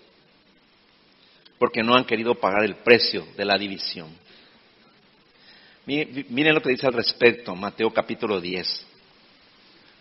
[1.60, 4.10] porque no han querido pagar el precio de la división.
[5.86, 8.88] Miren lo que dice al respecto, Mateo capítulo 10.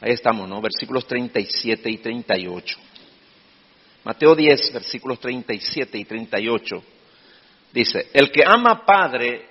[0.01, 0.61] Ahí estamos, ¿no?
[0.61, 2.79] Versículos 37 y 38.
[4.05, 6.83] Mateo 10, versículos 37 y 38.
[7.73, 9.49] Dice, el que ama a Padre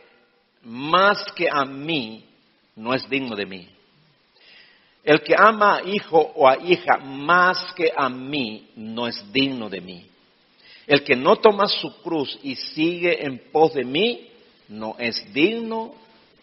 [0.64, 2.26] más que a mí,
[2.76, 3.70] no es digno de mí.
[5.04, 9.70] El que ama a hijo o a hija más que a mí, no es digno
[9.70, 10.10] de mí.
[10.88, 14.30] El que no toma su cruz y sigue en pos de mí,
[14.68, 15.96] no es digno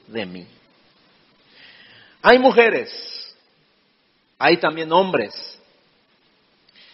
[0.06, 0.46] de mí.
[2.22, 3.36] Hay mujeres,
[4.38, 5.32] hay también hombres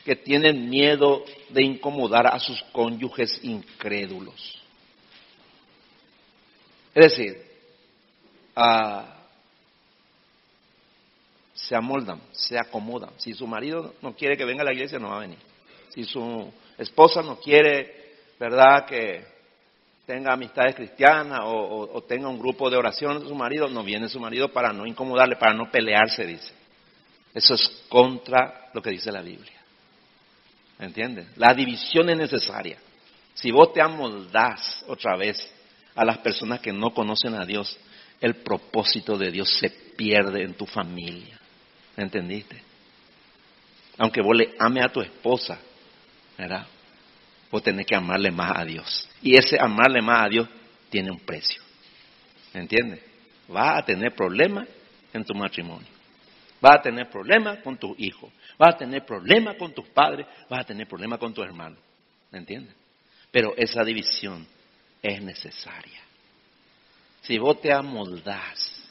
[0.04, 4.58] que tienen miedo de incomodar a sus cónyuges incrédulos.
[6.94, 7.42] Es decir,
[8.56, 9.18] ah,
[11.52, 13.11] se amoldan, se acomodan.
[13.18, 15.38] Si su marido no quiere que venga a la iglesia, no va a venir.
[15.90, 19.24] Si su esposa no quiere, ¿verdad?, que
[20.06, 24.48] tenga amistades cristianas o, tenga un grupo de oración, su marido, no viene su marido
[24.48, 26.50] para no incomodarle, para no pelearse, dice.
[27.34, 29.52] Eso es contra lo que dice la Biblia.
[30.78, 31.26] ¿Entiendes?
[31.36, 32.78] La división es necesaria.
[33.34, 35.36] Si vos te amoldás otra vez
[35.94, 37.78] a las personas que no conocen a Dios,
[38.20, 41.38] el propósito de Dios se pierde en tu familia.
[41.96, 42.62] ¿Entendiste?
[43.98, 45.58] Aunque vos le ame a tu esposa,
[46.38, 46.66] ¿verdad?
[47.51, 49.09] Vos tenés que amarle más a Dios.
[49.20, 50.48] Y ese amarle más a Dios
[50.88, 51.61] tiene un precio.
[52.55, 53.03] ¿Entiendes?
[53.48, 54.68] Vas a tener problemas
[55.12, 55.88] en tu matrimonio.
[56.61, 58.31] Vas a tener problemas con tu hijo.
[58.57, 60.27] Vas a tener problemas con tus padres.
[60.48, 61.77] Vas a tener problemas con tu hermano.
[62.31, 62.74] ¿Me entiendes?
[63.31, 64.46] Pero esa división
[65.03, 66.01] es necesaria.
[67.22, 68.88] Si vos te amoldás,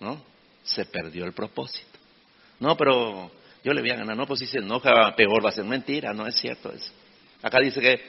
[0.00, 0.22] ¿no?
[0.62, 1.98] Se perdió el propósito.
[2.60, 3.30] No, pero
[3.64, 4.14] yo le voy a ganar.
[4.16, 6.12] No, pues si se enoja, peor va a ser mentira.
[6.12, 6.92] No es cierto eso.
[7.42, 8.00] Acá dice que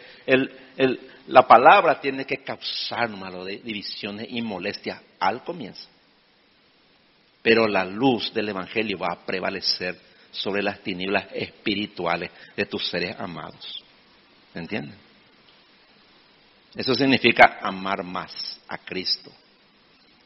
[1.27, 5.87] la palabra tiene que causar malo de divisiones y molestias al comienzo.
[7.41, 9.97] Pero la luz del Evangelio va a prevalecer
[10.31, 13.83] sobre las tinieblas espirituales de tus seres amados.
[14.53, 14.97] ¿Entienden?
[16.75, 19.31] Eso significa amar más a Cristo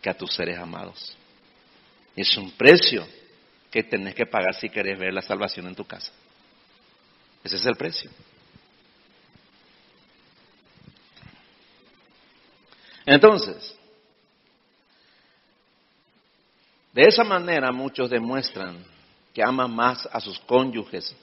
[0.01, 1.15] que a tus seres amados.
[2.15, 3.07] Es un precio
[3.71, 6.11] que tenés que pagar si querés ver la salvación en tu casa.
[7.43, 8.09] Ese es el precio.
[13.05, 13.75] Entonces,
[16.93, 18.83] de esa manera muchos demuestran
[19.33, 21.15] que aman más a sus cónyuges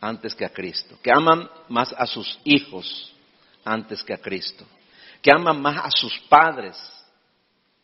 [0.00, 3.12] antes que a Cristo, que aman más a sus hijos
[3.64, 4.64] antes que a Cristo,
[5.22, 6.76] que aman más a sus padres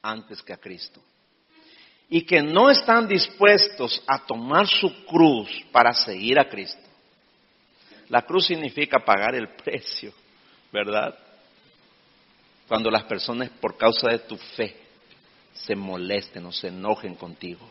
[0.03, 1.01] antes que a Cristo,
[2.09, 6.83] y que no están dispuestos a tomar su cruz para seguir a Cristo.
[8.09, 10.13] La cruz significa pagar el precio,
[10.71, 11.19] ¿verdad?
[12.69, 14.77] Cuando las personas por causa de tu fe
[15.53, 17.69] se molesten o se enojen contigo.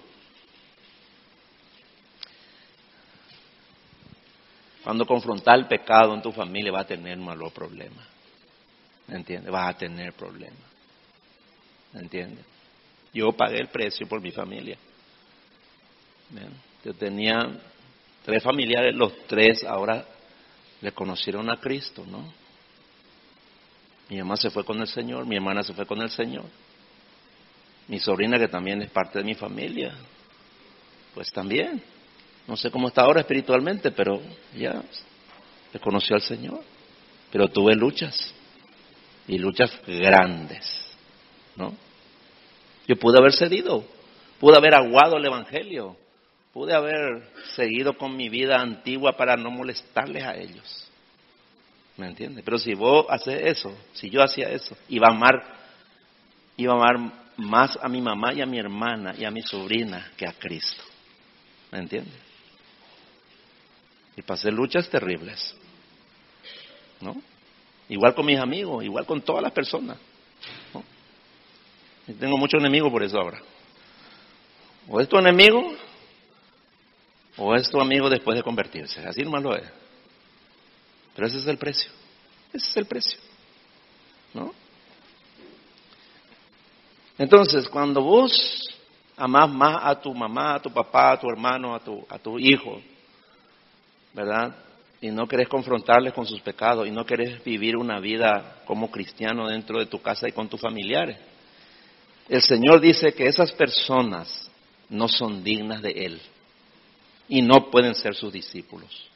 [4.83, 8.05] Cuando confrontar el pecado en tu familia va a tener malos problemas.
[9.07, 9.51] ¿Me entiendes?
[9.51, 10.59] Vas a tener problemas.
[11.93, 12.45] ¿Me entiendes?
[13.13, 14.77] Yo pagué el precio por mi familia.
[16.83, 17.49] Yo tenía
[18.25, 20.05] tres familiares, los tres ahora
[20.81, 22.33] le conocieron a Cristo, ¿no?
[24.09, 26.45] Mi mamá se fue con el Señor, mi hermana se fue con el Señor.
[27.87, 29.93] Mi sobrina, que también es parte de mi familia,
[31.13, 31.81] pues también.
[32.47, 34.21] No sé cómo está ahora espiritualmente, pero
[34.55, 34.83] ya
[35.71, 36.61] le conoció al Señor.
[37.31, 38.33] Pero tuve luchas,
[39.27, 40.65] y luchas grandes,
[41.55, 41.73] ¿no?
[42.87, 43.85] Yo pude haber cedido,
[44.39, 45.95] pude haber aguado el Evangelio,
[46.53, 47.23] pude haber
[47.55, 50.89] seguido con mi vida antigua para no molestarles a ellos.
[51.97, 52.43] ¿Me entiendes?
[52.43, 55.43] Pero si vos haces eso, si yo hacía eso, iba a amar,
[56.57, 60.11] iba a amar más a mi mamá y a mi hermana y a mi sobrina
[60.17, 60.83] que a Cristo.
[61.71, 62.13] ¿Me entiendes?
[64.15, 65.55] Y pasé luchas terribles.
[67.01, 67.15] ¿No?
[67.89, 69.97] Igual con mis amigos, igual con todas las personas.
[72.07, 73.41] Y tengo muchos enemigos por eso ahora.
[74.89, 75.73] O es tu enemigo,
[77.37, 79.05] o es tu amigo después de convertirse.
[79.07, 79.63] Así nomás lo es.
[81.15, 81.91] Pero ese es el precio.
[82.51, 83.19] Ese es el precio.
[84.33, 84.53] ¿No?
[87.17, 88.61] Entonces, cuando vos
[89.15, 92.39] amás más a tu mamá, a tu papá, a tu hermano, a tu, a tu
[92.39, 92.81] hijo,
[94.13, 94.55] ¿verdad?
[94.99, 99.47] Y no querés confrontarles con sus pecados y no querés vivir una vida como cristiano
[99.47, 101.17] dentro de tu casa y con tus familiares.
[102.33, 104.49] El Señor dice que esas personas
[104.89, 106.21] no son dignas de Él.
[107.29, 109.07] y no pueden ser sus discípulos.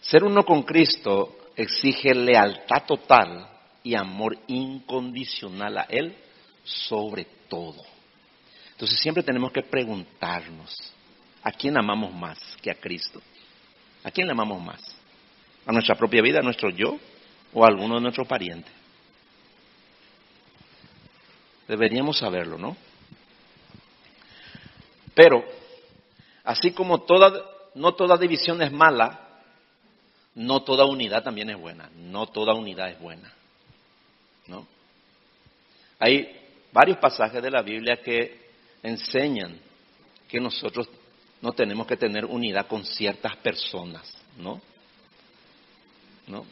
[0.00, 3.48] Ser uno con Cristo exige lealtad total
[3.84, 6.16] y amor incondicional a Él
[6.64, 7.84] sobre todo.
[8.72, 10.74] Entonces siempre tenemos que preguntarnos,
[11.42, 13.20] ¿a quién amamos más que a Cristo?
[14.02, 14.80] ¿A quién le amamos más?
[15.66, 16.98] ¿A nuestra propia vida, a nuestro yo
[17.52, 18.72] o a alguno de nuestros parientes?
[21.68, 22.76] Deberíamos saberlo, ¿no?
[25.14, 25.44] Pero,
[26.44, 27.32] así como toda,
[27.74, 29.26] no toda división es mala,
[30.34, 31.90] no toda unidad también es buena.
[31.96, 33.32] No toda unidad es buena.
[34.46, 34.66] ¿No?
[35.98, 36.40] Hay
[36.72, 38.46] varios pasajes de la Biblia que
[38.82, 39.58] enseñan
[40.28, 40.88] que nosotros
[41.40, 44.60] no tenemos que tener unidad con ciertas personas, ¿no?
[46.26, 46.44] ¿No?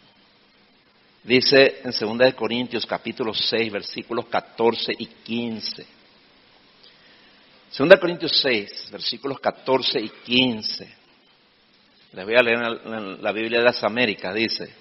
[1.25, 5.87] Dice en 2 Corintios capítulo 6 versículos 14 y 15.
[7.79, 10.95] 2 Corintios 6 versículos 14 y 15.
[12.13, 14.73] Les voy a leer en la Biblia de las Américas, dice,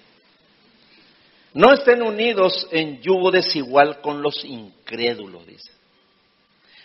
[1.54, 5.72] no estén unidos en yugo desigual con los incrédulos, dice.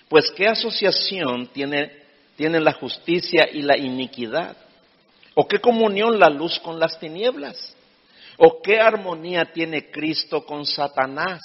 [0.07, 1.91] Pues qué asociación tiene,
[2.37, 4.55] tienen la justicia y la iniquidad?
[5.35, 7.75] ¿O qué comunión la luz con las tinieblas?
[8.41, 11.41] ¿O qué armonía tiene Cristo con Satanás?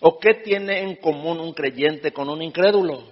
[0.00, 3.04] ¿O qué tiene en común un creyente con un incrédulo?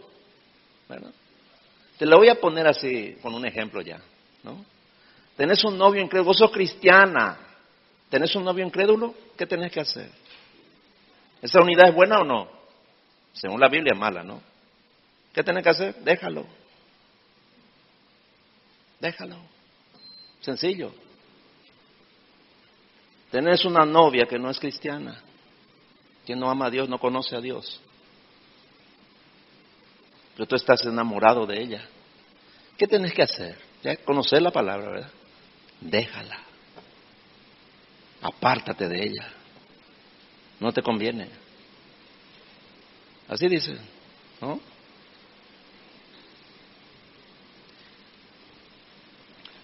[1.96, 4.00] Te lo voy a poner así con un ejemplo ya,
[4.42, 4.64] ¿no?
[5.36, 7.38] Tenés un novio incrédulo, vos sos cristiana,
[8.10, 10.10] tenés un novio incrédulo, ¿qué tenés que hacer?
[11.40, 12.48] ¿Esa unidad es buena o no?
[13.32, 14.42] Según la Biblia es mala, ¿no?
[15.32, 15.94] ¿Qué tenés que hacer?
[16.02, 16.46] Déjalo.
[18.98, 19.36] Déjalo.
[20.40, 20.92] Sencillo.
[23.32, 25.20] Tenés una novia que no es cristiana,
[26.24, 27.80] que no ama a Dios, no conoce a Dios.
[30.36, 31.88] Pero tú estás enamorado de ella.
[32.76, 33.58] ¿Qué tenés que hacer?
[33.82, 35.10] Ya conocer la palabra, ¿verdad?
[35.80, 36.38] déjala.
[38.20, 39.28] Apártate de ella.
[40.60, 41.28] No te conviene.
[43.28, 43.76] Así dice,
[44.40, 44.60] ¿no?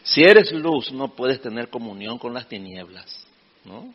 [0.02, 3.27] Si eres luz, no puedes tener comunión con las tinieblas,
[3.64, 3.92] ¿no?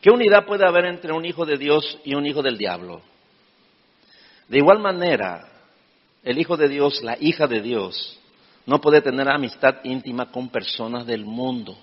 [0.00, 3.02] ¿Qué unidad puede haber entre un hijo de Dios y un hijo del diablo?
[4.48, 5.48] De igual manera,
[6.24, 8.18] el hijo de Dios, la hija de Dios,
[8.66, 11.76] no puede tener amistad íntima con personas del mundo.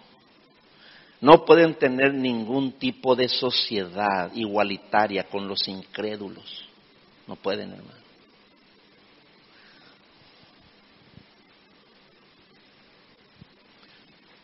[1.22, 6.66] No pueden tener ningún tipo de sociedad igualitaria con los incrédulos.
[7.28, 7.99] No pueden, hermano.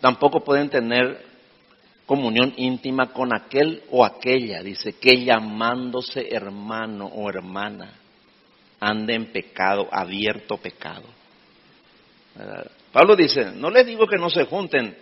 [0.06, 1.20] Tampoco pueden tener
[2.06, 7.92] comunión íntima con aquel o aquella, dice, que llamándose hermano o hermana
[8.80, 11.06] ande en pecado, abierto pecado.
[12.94, 14.96] Pablo dice, no les digo que no se junten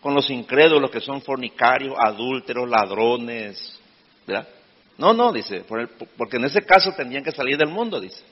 [0.00, 3.78] con los incrédulos que son fornicarios, adúlteros, ladrones,
[4.26, 4.48] ¿verdad?
[4.96, 5.62] No, no, dice,
[6.16, 8.24] porque en ese caso tendrían que salir del mundo, dice.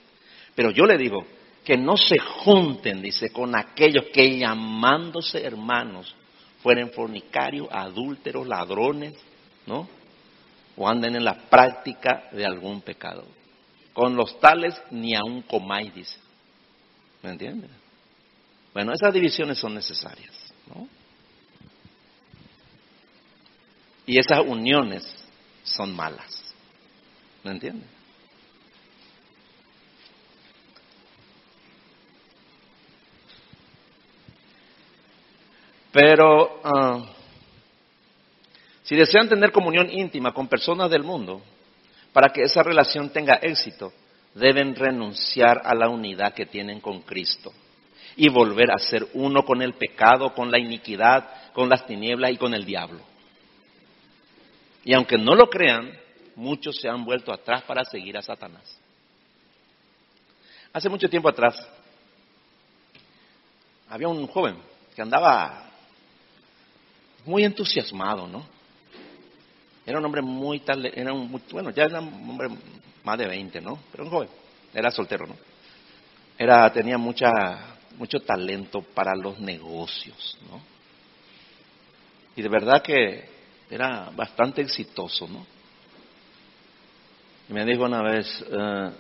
[0.57, 1.25] Pero yo le digo
[1.67, 6.15] que no se junten, dice, con aquellos que llamándose hermanos
[6.63, 9.15] fueren fornicarios, adúlteros, ladrones,
[9.67, 9.89] ¿no?
[10.77, 13.25] O anden en la práctica de algún pecado.
[13.93, 16.17] Con los tales ni aun comáis, dice.
[17.25, 17.71] ¿Me entiendes?
[18.73, 20.35] Bueno, esas divisiones son necesarias.
[20.69, 20.87] ¿no?
[24.07, 25.03] Y esas uniones
[25.65, 26.45] son malas.
[27.43, 27.96] ¿Me entienden?
[35.97, 37.07] Pero ah,
[38.83, 41.41] si desean tener comunión íntima con personas del mundo,
[42.13, 43.95] para que esa relación tenga éxito,
[44.35, 47.51] deben renunciar a la unidad que tienen con Cristo
[48.15, 52.37] y volver a ser uno con el pecado, con la iniquidad, con las tinieblas y
[52.37, 53.01] con el diablo.
[54.85, 55.99] Y aunque no lo crean,
[56.35, 58.79] muchos se han vuelto atrás para seguir a Satanás.
[60.75, 61.57] Hace mucho tiempo atrás
[63.89, 64.59] había un joven
[64.95, 65.66] que andaba
[67.27, 68.47] muy entusiasmado, ¿no?
[69.85, 72.49] Era un hombre muy tal, era un, bueno, ya era un hombre
[73.05, 73.79] más de 20, ¿no?
[73.93, 74.29] Pero un joven,
[74.75, 75.37] era soltero, ¿no?
[76.39, 80.61] Era, tenía mucha mucho talento para los negocios, ¿no?
[82.37, 83.29] Y de verdad que
[83.71, 85.47] era bastante exitoso, ¿no?
[87.49, 88.91] Y me dijo una vez, eh,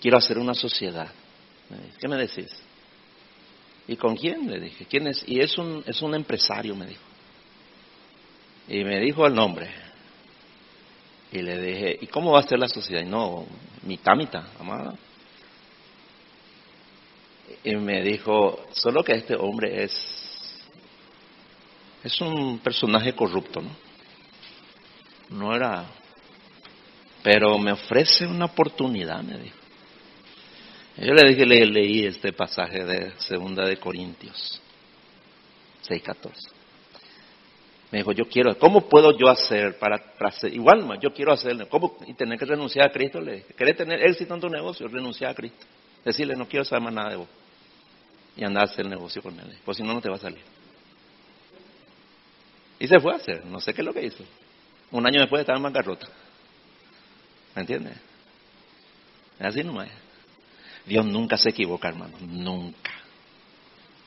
[0.00, 1.08] quiero hacer una sociedad.
[1.98, 2.50] ¿Qué me decís?
[3.88, 4.50] ¿Y con quién?
[4.50, 5.24] Le dije, ¿quién es?
[5.26, 7.02] Y es un, es un empresario, me dijo.
[8.68, 9.70] Y me dijo el nombre.
[11.32, 13.02] Y le dije, ¿y cómo va a ser la sociedad?
[13.02, 13.46] Y no,
[13.82, 14.94] mitad, mitad, amada.
[17.64, 19.92] Y me dijo, solo que este hombre es,
[22.04, 23.70] es un personaje corrupto, ¿no?
[25.30, 25.86] No era,
[27.22, 29.57] pero me ofrece una oportunidad, me dijo.
[31.00, 34.60] Yo le dije, le leí este pasaje de Segunda de Corintios
[35.86, 36.32] 6.14.
[37.90, 41.68] Me dijo, yo quiero, ¿cómo puedo yo hacer para, para hacer, igual yo quiero hacerlo,
[41.68, 41.96] ¿cómo?
[42.06, 44.88] Y tener que renunciar a Cristo, le dije, ¿querés tener éxito en tu negocio?
[44.88, 45.64] Renunciar a Cristo.
[46.04, 47.28] Decirle, no quiero saber más nada de vos.
[48.36, 50.20] Y andar a hacer el negocio con él, pues si no, no te va a
[50.20, 50.42] salir.
[52.80, 54.24] Y se fue a hacer, no sé qué es lo que hizo.
[54.90, 56.08] Un año después estaba en bancarrota.
[57.54, 57.96] ¿Me entiendes?
[59.38, 59.88] Es así nomás.
[60.88, 62.90] Dios nunca se equivoca, hermano, nunca.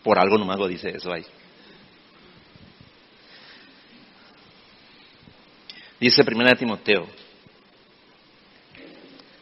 [0.03, 1.23] Por algo nomás lo dice eso ahí.
[5.99, 7.07] Dice 1 Timoteo,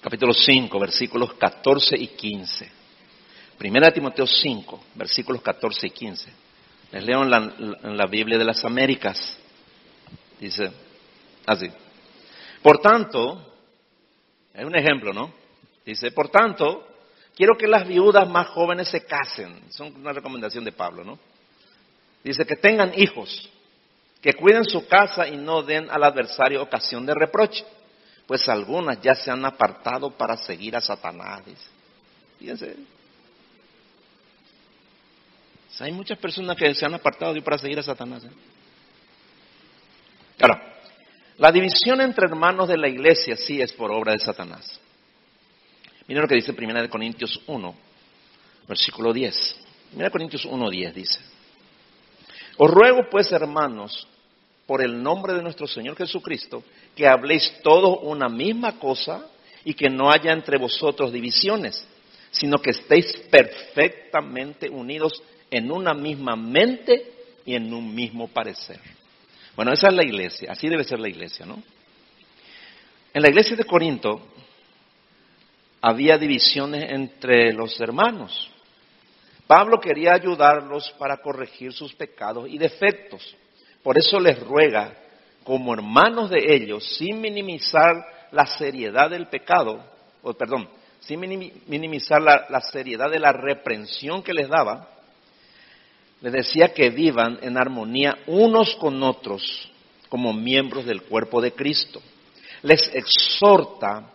[0.02, 2.72] capítulo 5, versículos 14 y 15.
[3.62, 6.34] 1 Timoteo 5, versículos 14 y 15.
[6.92, 9.38] Les leo en la, en la Biblia de las Américas.
[10.42, 10.70] Dice
[11.46, 11.70] así.
[12.62, 13.54] Por tanto,
[14.54, 15.34] es un ejemplo, ¿no?
[15.86, 16.89] Dice, por tanto,
[17.40, 19.62] Quiero que las viudas más jóvenes se casen.
[19.70, 21.18] Es una recomendación de Pablo, ¿no?
[22.22, 23.50] Dice que tengan hijos,
[24.22, 27.64] que cuiden su casa y no den al adversario ocasión de reproche,
[28.28, 31.44] pues algunas ya se han apartado para seguir a Satanás.
[32.40, 32.76] Fíjense.
[35.80, 38.26] hay muchas personas que se han apartado para seguir a Satanás.
[38.26, 38.32] ¿eh?
[40.38, 40.62] Claro,
[41.38, 44.82] la división entre hermanos de la iglesia sí es por obra de Satanás.
[46.10, 47.76] Mira lo que dice 1 Corintios 1,
[48.68, 49.56] versículo 10.
[49.94, 51.20] 1 Corintios 1, 10 dice.
[52.58, 54.08] Os ruego pues, hermanos,
[54.66, 56.64] por el nombre de nuestro Señor Jesucristo,
[56.96, 59.24] que habléis todos una misma cosa
[59.64, 61.86] y que no haya entre vosotros divisiones,
[62.32, 67.14] sino que estéis perfectamente unidos en una misma mente
[67.46, 68.80] y en un mismo parecer.
[69.56, 71.62] Bueno, esa es la iglesia, así debe ser la iglesia, ¿no?
[73.14, 74.34] En la iglesia de Corinto
[75.82, 78.52] había divisiones entre los hermanos.
[79.48, 83.36] Pablo quería ayudarlos para corregir sus pecados y defectos.
[83.82, 84.94] Por eso les ruega,
[85.44, 89.84] como hermanos de ellos, sin minimizar la seriedad del pecado,
[90.22, 90.70] o perdón,
[91.00, 94.88] sin minimizar la, seriedad de la reprensión que les daba,
[96.22, 99.72] les decía que vivan en armonía unos con otros
[100.10, 102.02] como miembros del cuerpo de Cristo.
[102.62, 104.12] Les exhorta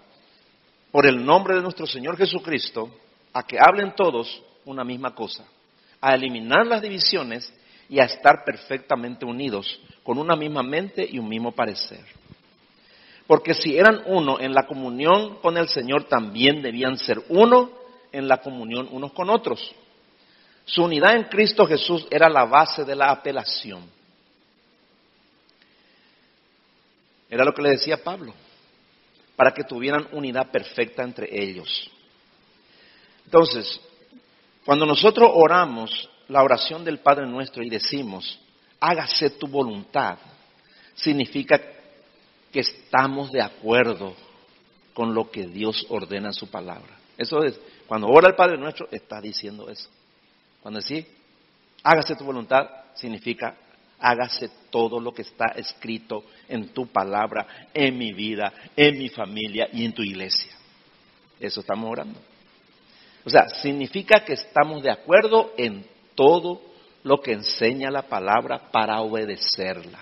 [0.94, 2.88] por el nombre de nuestro Señor Jesucristo
[3.32, 5.44] a que hablen todos una misma cosa,
[6.00, 7.52] a eliminar las divisiones
[7.88, 12.04] y a estar perfectamente unidos con una misma mente y un mismo parecer.
[13.26, 17.72] Porque si eran uno en la comunión con el Señor, también debían ser uno
[18.12, 19.74] en la comunión unos con otros.
[20.64, 23.82] Su unidad en Cristo Jesús era la base de la apelación.
[27.28, 28.32] Era lo que le decía Pablo
[29.36, 31.90] para que tuvieran unidad perfecta entre ellos.
[33.24, 33.80] Entonces,
[34.64, 38.38] cuando nosotros oramos la oración del Padre nuestro y decimos,
[38.80, 40.18] hágase tu voluntad,
[40.94, 41.60] significa
[42.52, 44.14] que estamos de acuerdo
[44.92, 46.96] con lo que Dios ordena en su palabra.
[47.18, 49.88] Eso es, cuando ora el Padre nuestro, está diciendo eso.
[50.62, 51.06] Cuando dice,
[51.82, 53.56] hágase tu voluntad, significa
[53.98, 59.68] hágase todo lo que está escrito en tu palabra, en mi vida, en mi familia
[59.72, 60.52] y en tu iglesia.
[61.40, 62.18] Eso estamos orando.
[63.24, 66.60] O sea, significa que estamos de acuerdo en todo
[67.02, 70.00] lo que enseña la palabra para obedecerla.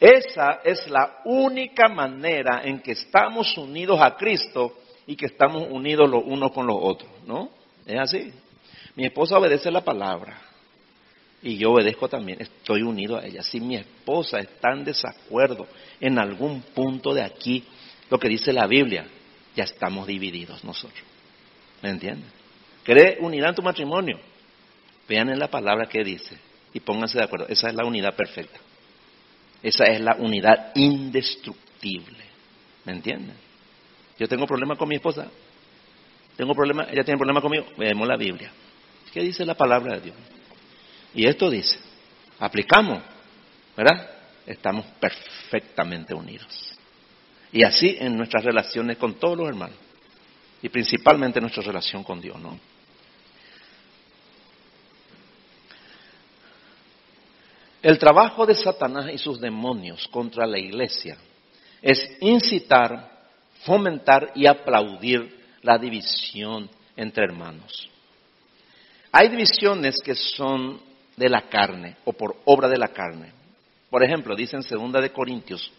[0.00, 4.74] Esa es la única manera en que estamos unidos a Cristo
[5.06, 7.50] y que estamos unidos los unos con los otros, ¿no?
[7.86, 8.32] Es así.
[8.94, 10.45] Mi esposa obedece la palabra
[11.46, 13.40] y yo obedezco también, estoy unido a ella.
[13.40, 15.68] Si mi esposa está en desacuerdo
[16.00, 17.62] en algún punto de aquí,
[18.10, 19.06] lo que dice la Biblia,
[19.54, 21.04] ya estamos divididos nosotros.
[21.82, 22.28] ¿Me entienden?
[22.82, 24.18] ¿Cree unidad en tu matrimonio?
[25.08, 26.36] Vean en la palabra que dice
[26.74, 27.46] y pónganse de acuerdo.
[27.48, 28.58] Esa es la unidad perfecta.
[29.62, 32.24] Esa es la unidad indestructible.
[32.84, 33.36] ¿Me entienden?
[34.18, 35.28] Yo tengo problema con mi esposa.
[36.36, 37.66] Tengo problema, ella tiene problema conmigo.
[37.78, 38.50] Veamos la Biblia.
[39.12, 40.16] ¿Qué dice la palabra de Dios?
[41.16, 41.78] Y esto dice,
[42.38, 43.02] aplicamos,
[43.74, 44.10] ¿verdad?
[44.44, 46.76] Estamos perfectamente unidos.
[47.50, 49.76] Y así en nuestras relaciones con todos los hermanos.
[50.60, 52.60] Y principalmente en nuestra relación con Dios, ¿no?
[57.82, 61.16] El trabajo de Satanás y sus demonios contra la iglesia
[61.80, 63.10] es incitar,
[63.64, 67.88] fomentar y aplaudir la división entre hermanos.
[69.12, 70.85] Hay divisiones que son
[71.16, 73.32] de la carne o por obra de la carne.
[73.90, 75.72] Por ejemplo, dice en 2 de Corintios,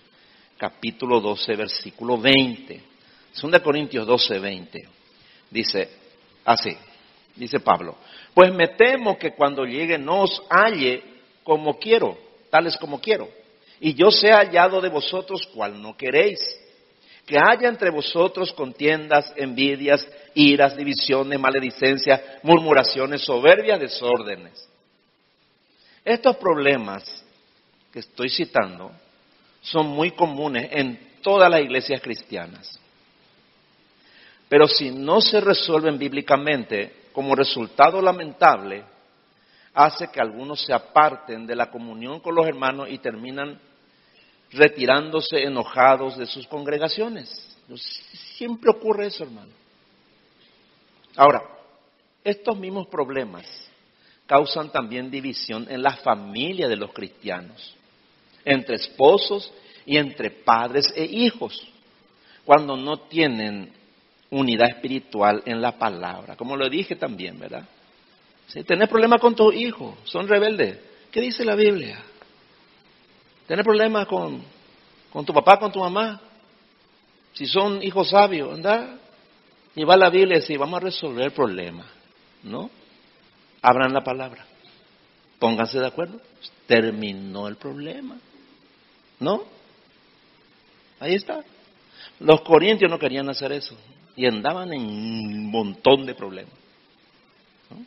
[0.57, 2.81] capítulo 12, versículo 20.
[3.41, 4.87] 2 Corintios 12, 20.
[5.51, 5.89] Dice
[6.43, 6.75] así,
[7.35, 7.95] dice Pablo,
[8.33, 11.03] pues me temo que cuando llegue no os halle
[11.43, 12.17] como quiero,
[12.49, 13.29] tales como quiero,
[13.79, 16.39] y yo sea hallado de vosotros cual no queréis
[17.27, 24.67] que haya entre vosotros contiendas, envidias, iras, divisiones, maledicencia, murmuraciones, soberbias, desórdenes.
[26.07, 27.03] Estos problemas
[27.91, 28.93] que estoy citando
[29.59, 32.79] son muy comunes en todas las iglesias cristianas.
[34.47, 38.85] Pero si no se resuelven bíblicamente, como resultado lamentable,
[39.73, 43.59] hace que algunos se aparten de la comunión con los hermanos y terminan
[44.51, 47.57] retirándose enojados de sus congregaciones.
[48.37, 49.51] Siempre ocurre eso, hermano.
[51.17, 51.43] Ahora,
[52.23, 53.66] estos mismos problemas
[54.27, 57.75] causan también división en la familia de los cristianos,
[58.45, 59.51] entre esposos
[59.85, 61.65] y entre padres e hijos,
[62.45, 63.71] cuando no tienen
[64.29, 67.65] unidad espiritual en la palabra, como lo dije también, ¿verdad?
[68.47, 70.77] Si tenés problemas con tus hijos, son rebeldes,
[71.11, 71.99] ¿qué dice la Biblia?
[73.47, 74.43] ¿Tienes problemas con,
[75.11, 76.21] con tu papá, con tu mamá?
[77.33, 78.97] Si son hijos sabios, anda
[79.75, 81.85] y va a la Biblia y dice, vamos a resolver el problema.
[82.43, 82.69] ¿No?
[83.67, 84.45] Abran la palabra.
[85.39, 86.21] Pónganse de acuerdo.
[86.67, 88.17] Terminó el problema.
[89.19, 89.43] ¿No?
[91.01, 91.43] Ahí está.
[92.21, 93.77] Los corintios no querían hacer eso
[94.15, 96.53] y andaban en un montón de problemas.
[97.69, 97.85] ¿no?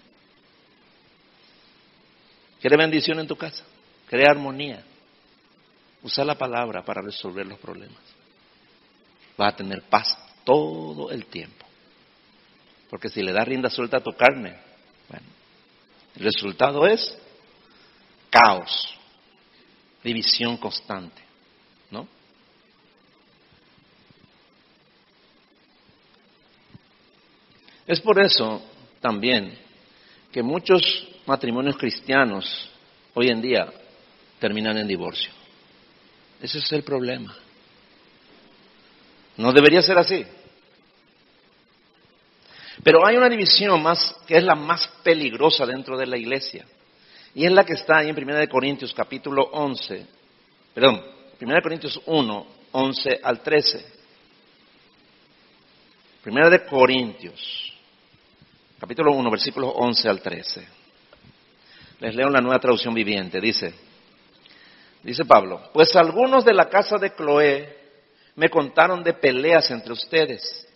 [2.61, 3.65] ¿Quiere bendición en tu casa?
[4.07, 4.85] ¿Quiere armonía?
[6.03, 8.03] Usa la palabra para resolver los problemas.
[9.39, 10.15] Vas a tener paz
[10.45, 11.65] todo el tiempo.
[12.91, 14.69] Porque si le das rienda suelta a tu carne,
[16.21, 17.17] el resultado es
[18.29, 18.95] caos,
[20.05, 21.23] división constante,
[21.91, 22.07] ¿no?
[27.87, 28.63] Es por eso
[29.01, 29.57] también
[30.31, 32.69] que muchos matrimonios cristianos
[33.15, 33.73] hoy en día
[34.39, 35.31] terminan en divorcio.
[36.43, 37.35] Ese es el problema.
[39.39, 40.27] No debería ser así.
[42.83, 46.67] Pero hay una división más que es la más peligrosa dentro de la iglesia.
[47.35, 50.07] Y es la que está ahí en 1 Corintios capítulo 11,
[50.75, 51.03] perdón,
[51.41, 54.01] 1 Corintios 1, 11 al 13.
[56.27, 57.73] 1 de Corintios,
[58.79, 60.69] capítulo 1, versículos 11 al 13.
[62.01, 63.41] Les leo la nueva traducción viviente.
[63.41, 63.75] Dice,
[65.03, 67.79] Dice Pablo, pues algunos de la casa de Cloé
[68.37, 70.67] me contaron de peleas entre ustedes,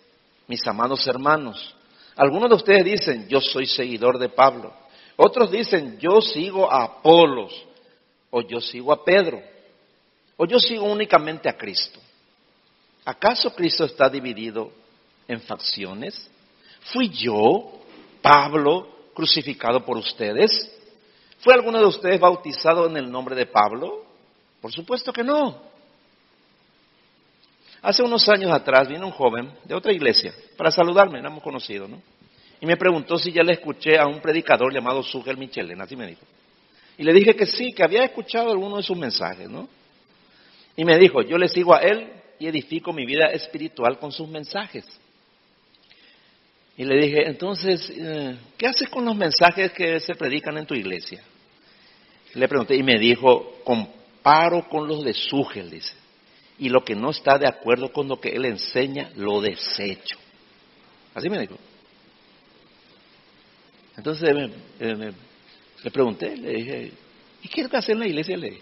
[0.48, 1.76] mis amados hermanos.
[2.16, 4.72] Algunos de ustedes dicen, yo soy seguidor de Pablo.
[5.16, 7.52] Otros dicen, yo sigo a Apolos,
[8.30, 9.42] o yo sigo a Pedro,
[10.36, 12.00] o yo sigo únicamente a Cristo.
[13.04, 14.72] ¿Acaso Cristo está dividido
[15.28, 16.28] en facciones?
[16.92, 17.80] ¿Fui yo,
[18.22, 20.70] Pablo, crucificado por ustedes?
[21.40, 24.04] ¿Fue alguno de ustedes bautizado en el nombre de Pablo?
[24.60, 25.73] Por supuesto que no.
[27.84, 32.00] Hace unos años atrás vino un joven de otra iglesia para saludarme, éramos conocidos, ¿no?
[32.58, 36.06] Y me preguntó si ya le escuché a un predicador llamado Sugel Michelen, así me
[36.06, 36.22] dijo.
[36.96, 39.68] Y le dije que sí, que había escuchado alguno de sus mensajes, ¿no?
[40.74, 44.28] Y me dijo, yo le sigo a él y edifico mi vida espiritual con sus
[44.28, 44.86] mensajes.
[46.78, 50.74] Y le dije, entonces, eh, ¿qué haces con los mensajes que se predican en tu
[50.74, 51.22] iglesia?
[52.32, 53.58] Le pregunté y me dijo,
[54.22, 56.03] paro con los de Sugel, dice.
[56.58, 60.16] Y lo que no está de acuerdo con lo que él enseña, lo desecho.
[61.14, 61.58] Así me dijo.
[63.96, 66.92] Entonces le pregunté, le dije,
[67.42, 68.36] ¿y qué es lo que hace en la iglesia?
[68.36, 68.58] Le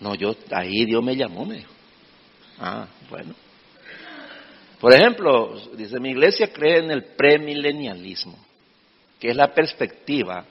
[0.00, 1.72] no, yo, ahí Dios me llamó, me dijo.
[2.58, 3.34] Ah, bueno.
[4.80, 8.38] Por ejemplo, dice, mi iglesia cree en el premilenialismo,
[9.18, 10.44] que es la perspectiva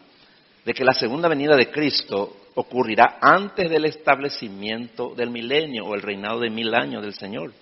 [0.66, 6.02] de que la segunda venida de Cristo ocurrirá antes del establecimiento del milenio o el
[6.02, 7.54] reinado de mil años del Señor.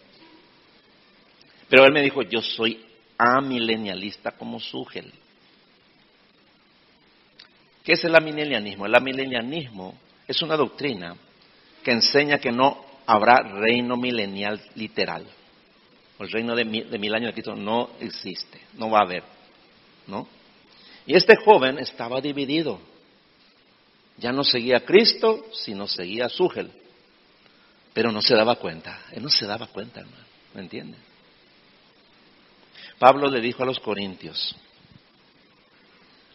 [1.67, 2.81] Pero él me dijo, yo soy
[3.17, 5.11] amilenialista como Sugel.
[7.83, 8.85] ¿Qué es el amilenianismo?
[8.85, 9.95] El amilenianismo
[10.29, 11.17] es una doctrina
[11.83, 15.25] que enseña que no habrá reino milenial literal.
[16.19, 19.23] El reino de mil, de mil años de Cristo no existe, no va a haber.
[20.07, 20.25] ¿no?
[21.05, 22.79] Y este joven estaba dividido.
[24.17, 26.71] Ya no seguía a Cristo, sino seguía a Sugel.
[27.93, 29.01] Pero no se daba cuenta.
[29.11, 30.23] Él no se daba cuenta, hermano.
[30.53, 30.99] ¿Me entienden?
[32.97, 34.55] Pablo le dijo a los corintios,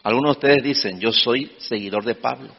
[0.03, 2.55] Algunos de ustedes dicen, yo soy seguidor de Pablo.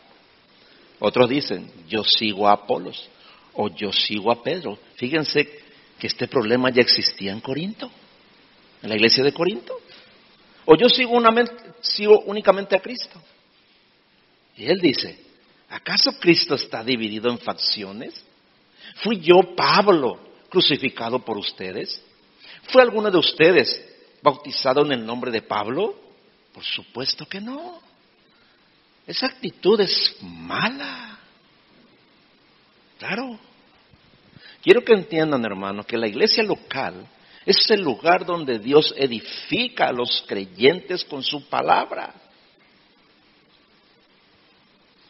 [1.00, 3.10] Otros dicen, yo sigo a Apolos
[3.54, 4.78] o yo sigo a Pedro.
[4.96, 5.62] Fíjense
[5.98, 7.90] que este problema ya existía en Corinto,
[8.82, 9.80] en la iglesia de Corinto.
[10.66, 11.20] O yo sigo,
[11.82, 13.20] sigo únicamente a Cristo.
[14.58, 15.18] Y él dice,
[15.70, 18.14] ¿acaso Cristo está dividido en facciones?
[18.98, 22.02] ¿Fui yo, Pablo, crucificado por ustedes?
[22.64, 23.84] ¿Fue alguno de ustedes
[24.22, 25.96] bautizado en el nombre de Pablo?
[26.54, 27.82] Por supuesto que no.
[29.08, 31.20] Esa actitud es mala.
[33.00, 33.40] Claro.
[34.62, 37.08] Quiero que entiendan, hermanos, que la iglesia local
[37.46, 42.14] es el lugar donde Dios edifica a los creyentes con su palabra.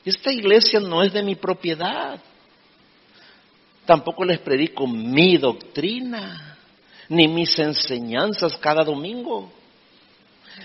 [0.03, 2.19] Esta iglesia no es de mi propiedad.
[3.85, 6.57] Tampoco les predico mi doctrina,
[7.09, 9.51] ni mis enseñanzas cada domingo.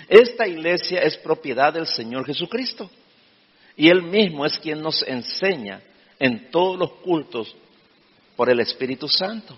[0.08, 2.90] Esta iglesia es propiedad del Señor Jesucristo.
[3.76, 5.82] Y Él mismo es quien nos enseña
[6.18, 7.54] en todos los cultos
[8.36, 9.54] por el Espíritu Santo.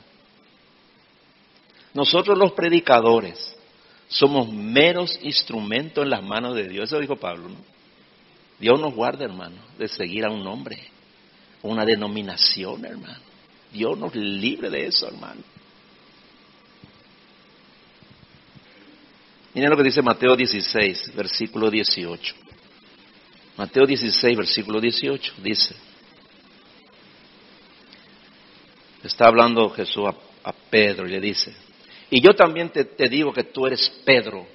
[1.94, 3.56] Nosotros los predicadores
[4.08, 6.88] somos meros instrumentos en las manos de Dios.
[6.88, 7.48] Eso dijo Pablo.
[7.48, 7.77] ¿no?
[8.58, 10.78] Dios nos guarda, hermano, de seguir a un hombre,
[11.62, 13.20] una denominación, hermano.
[13.72, 15.42] Dios nos libre de eso, hermano.
[19.54, 22.34] Miren lo que dice Mateo 16, versículo 18.
[23.56, 25.74] Mateo 16, versículo 18, dice,
[29.02, 30.04] está hablando Jesús
[30.44, 31.52] a, Pedro y le dice,
[32.08, 34.46] y yo también te, te digo que tú eres Pedro,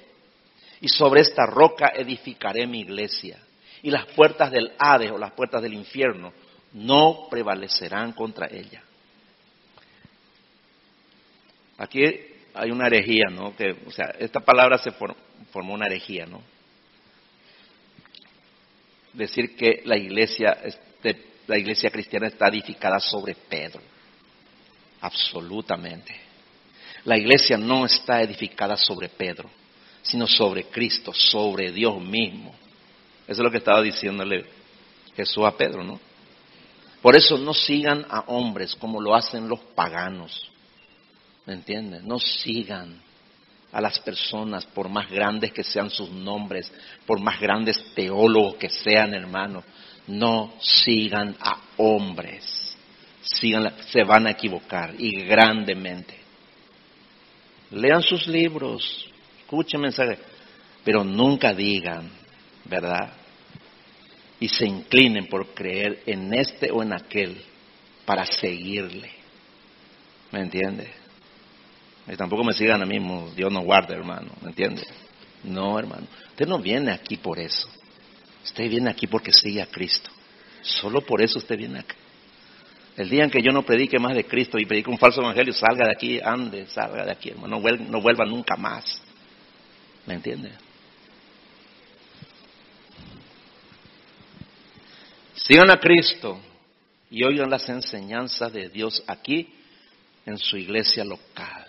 [0.80, 3.43] y sobre esta roca edificaré mi iglesia,
[3.84, 6.32] y las puertas del Hades o las puertas del infierno
[6.72, 8.82] no prevalecerán contra ella.
[11.76, 12.02] Aquí
[12.54, 13.54] hay una herejía, ¿no?
[13.54, 16.40] Que, o sea, esta palabra se formó una herejía, ¿no?
[19.12, 23.82] Decir que la iglesia, este, la iglesia cristiana está edificada sobre Pedro.
[25.02, 26.16] Absolutamente.
[27.04, 29.50] La iglesia no está edificada sobre Pedro,
[30.00, 32.63] sino sobre Cristo, sobre Dios mismo.
[33.26, 34.44] Eso es lo que estaba diciéndole
[35.16, 35.98] Jesús a Pedro, ¿no?
[37.00, 40.50] Por eso no sigan a hombres como lo hacen los paganos.
[41.46, 42.06] ¿Me entienden?
[42.08, 43.00] No sigan
[43.72, 46.72] a las personas por más grandes que sean sus nombres,
[47.04, 49.64] por más grandes teólogos que sean, hermanos.
[50.06, 52.76] No sigan a hombres.
[53.20, 56.18] Sigan, se van a equivocar y grandemente.
[57.70, 59.10] Lean sus libros,
[59.40, 60.18] escuchen mensajes,
[60.84, 62.10] pero nunca digan,
[62.64, 63.12] ¿verdad?
[64.40, 67.40] Y se inclinen por creer en este o en aquel
[68.04, 69.10] para seguirle.
[70.32, 70.90] ¿Me entiende?
[72.06, 72.98] Y tampoco me sigan a mí,
[73.34, 74.82] Dios no guarde, hermano, ¿me entiende?
[75.44, 76.06] No, hermano.
[76.30, 77.68] Usted no viene aquí por eso.
[78.44, 80.10] Usted viene aquí porque sigue a Cristo.
[80.60, 81.96] Solo por eso usted viene aquí.
[82.96, 85.52] El día en que yo no predique más de Cristo y predique un falso evangelio,
[85.52, 87.58] salga de aquí, ande, salga de aquí, hermano.
[87.58, 89.00] No vuelva, nunca más.
[90.06, 90.52] ¿Me entiende?
[95.46, 96.40] Sigan a Cristo
[97.10, 99.52] y oigan las enseñanzas de Dios aquí
[100.24, 101.66] en su iglesia local.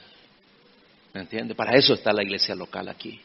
[1.14, 1.56] ¿Me entiende?
[1.56, 3.20] Para eso está la iglesia local aquí.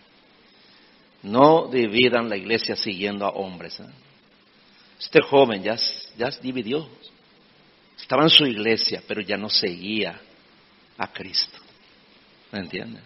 [1.22, 3.78] No dividan la iglesia siguiendo a hombres.
[3.78, 3.86] ¿eh?
[4.98, 5.76] Este joven ya,
[6.18, 6.88] ya dividió.
[7.96, 10.20] Estaba en su iglesia, pero ya no seguía
[10.98, 11.59] a Cristo.
[12.51, 12.98] ¿Me entiende?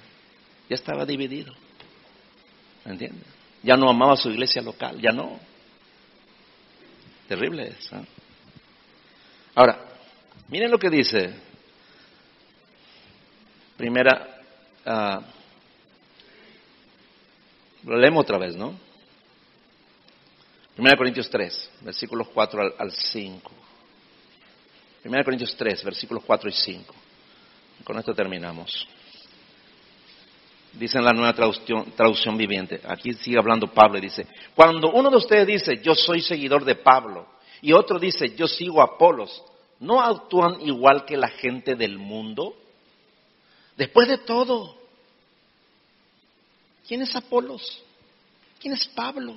[0.71, 1.53] Ya estaba dividido.
[2.87, 3.21] ¿Me entiende?
[3.63, 5.39] Ya no amaba su iglesia local, ya no.
[7.29, 7.97] Terrible eso.
[7.97, 8.05] ¿eh?
[9.55, 9.79] Ahora,
[10.49, 11.35] miren lo que dice.
[13.77, 14.41] Primera,
[14.87, 15.21] uh,
[17.89, 18.79] lo leemos otra vez, ¿no?
[20.75, 23.53] Primera Corintios 3, versículos 4 al, al 5.
[25.03, 26.95] Primera Corintios 3, versículos 4 y 5.
[27.85, 28.89] Con esto terminamos.
[30.79, 32.81] Dice en la nueva traducción, traducción, viviente.
[32.89, 36.75] Aquí sigue hablando Pablo y dice, cuando uno de ustedes dice, yo soy seguidor de
[36.75, 37.29] Pablo,
[37.63, 39.43] y otro dice, yo sigo a Apolos,
[39.79, 42.57] ¿no actúan igual que la gente del mundo?
[43.77, 44.77] Después de todo,
[46.87, 47.83] ¿quién es Apolos?
[48.61, 49.37] ¿Quién es Pablo?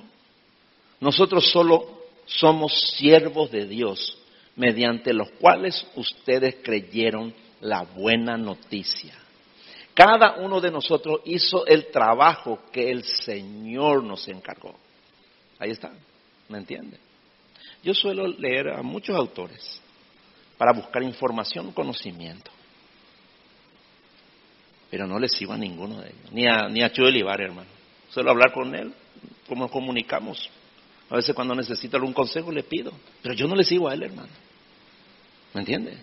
[1.00, 4.18] Nosotros solo somos siervos de Dios,
[4.56, 9.14] mediante los cuales ustedes creyeron la buena noticia.
[9.98, 14.76] Cada uno de nosotros hizo el trabajo que el Señor nos encargó.
[15.58, 15.90] Ahí está,
[16.48, 16.98] ¿me entiende?
[17.82, 19.82] Yo suelo leer a muchos autores
[20.56, 22.48] para buscar información, conocimiento.
[24.88, 27.68] Pero no les sigo a ninguno de ellos, ni a, ni a Chuy hermano.
[28.08, 28.94] Suelo hablar con él
[29.48, 30.48] como comunicamos.
[31.10, 34.04] A veces cuando necesito algún consejo le pido, pero yo no le sigo a él,
[34.04, 34.30] hermano.
[35.54, 35.98] ¿Me entiende?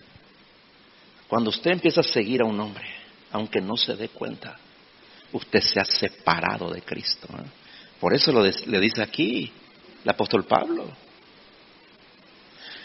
[1.28, 2.95] Cuando usted empieza a seguir a un hombre,
[3.32, 4.56] aunque no se dé cuenta,
[5.32, 7.28] usted se ha separado de Cristo.
[7.32, 7.46] ¿eh?
[8.00, 9.52] Por eso le dice aquí
[10.04, 10.86] el apóstol Pablo.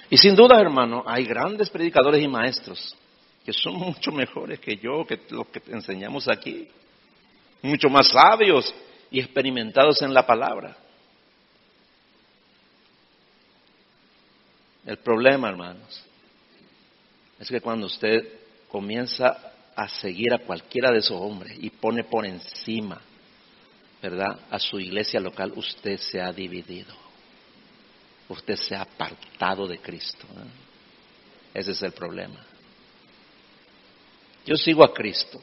[0.10, 2.96] Y sin duda, hermano, hay grandes predicadores y maestros
[3.46, 6.68] que son mucho mejores que yo, que los que enseñamos aquí,
[7.62, 8.74] mucho más sabios
[9.10, 10.78] y experimentados en la palabra.
[14.86, 16.04] El problema, hermanos,
[17.40, 18.28] es que cuando usted
[18.68, 19.54] comienza
[19.84, 23.02] a seguir a cualquiera de esos hombres y pone por encima,
[24.02, 26.94] ¿verdad?, a su iglesia local, usted se ha dividido.
[28.30, 30.26] Usted se ha apartado de Cristo.
[30.26, 31.60] ¿eh?
[31.60, 32.40] Ese es el problema.
[34.46, 35.42] Yo sigo a Cristo.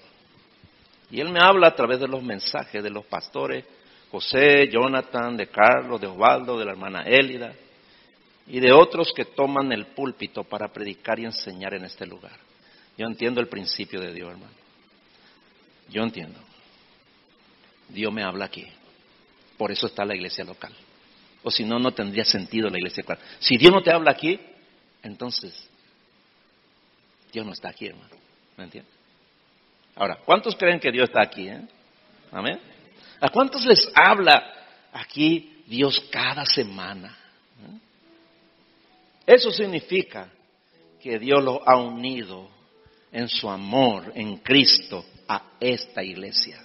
[1.10, 3.64] Y Él me habla a través de los mensajes de los pastores
[4.10, 7.52] José, Jonathan, de Carlos, de Osvaldo, de la hermana Élida
[8.46, 12.47] y de otros que toman el púlpito para predicar y enseñar en este lugar.
[12.98, 14.52] Yo entiendo el principio de Dios, hermano.
[15.88, 16.40] Yo entiendo.
[17.88, 18.66] Dios me habla aquí.
[19.56, 20.74] Por eso está la iglesia local.
[21.44, 23.18] O si no, no tendría sentido la iglesia local.
[23.38, 24.38] Si Dios no te habla aquí,
[25.04, 25.54] entonces
[27.32, 28.10] Dios no está aquí, hermano.
[28.56, 28.92] ¿Me entiendes?
[29.94, 31.48] Ahora, ¿cuántos creen que Dios está aquí?
[31.48, 31.60] Eh?
[32.32, 32.60] Amén.
[33.20, 34.54] ¿A cuántos les habla
[34.92, 37.16] aquí Dios cada semana?
[39.24, 40.28] Eso significa
[41.00, 42.57] que Dios lo ha unido
[43.12, 46.58] en su amor en Cristo a esta iglesia.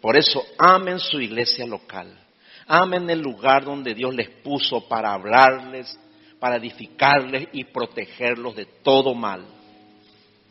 [0.00, 2.16] Por eso amen su iglesia local.
[2.66, 5.98] Amen el lugar donde Dios les puso para hablarles,
[6.38, 9.44] para edificarles y protegerlos de todo mal.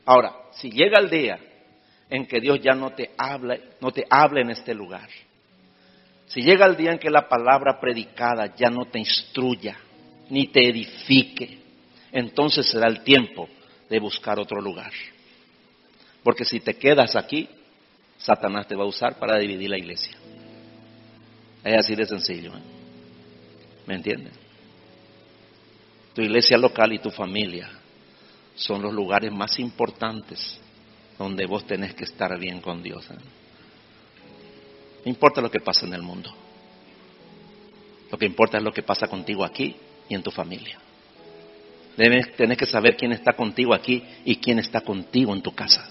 [0.06, 1.40] Ahora, si llega el día
[2.10, 5.10] en que Dios ya no te habla, no te habla en este lugar,
[6.28, 9.78] si llega el día en que la palabra predicada ya no te instruya,
[10.30, 11.60] ni te edifique,
[12.12, 13.48] entonces será el tiempo
[13.90, 14.92] de buscar otro lugar.
[16.24, 17.50] Porque si te quedas aquí,
[18.18, 20.18] Satanás te va a usar para dividir la iglesia.
[21.64, 22.56] Es así de sencillo.
[22.56, 22.62] ¿eh?
[23.86, 24.34] ¿Me entiendes?
[26.14, 27.70] Tu iglesia local y tu familia
[28.56, 30.60] son los lugares más importantes
[31.18, 33.10] donde vos tenés que estar bien con Dios.
[33.12, 33.16] ¿eh?
[35.06, 36.34] No importa lo que pasa en el mundo.
[38.12, 39.76] Lo que importa es lo que pasa contigo aquí
[40.10, 40.80] y en tu familia.
[41.98, 45.90] Debes, tenés que saber quién está contigo aquí y quién está contigo en tu casa.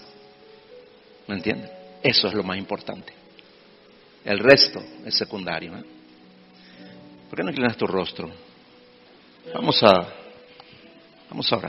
[1.27, 1.69] ¿Me entiendes?
[2.01, 3.13] Eso es lo más importante.
[4.23, 5.77] El resto es secundario.
[5.77, 5.83] ¿eh?
[7.29, 8.31] ¿Por qué no inclinas tu rostro?
[9.53, 10.07] Vamos a,
[11.29, 11.65] vamos a orar.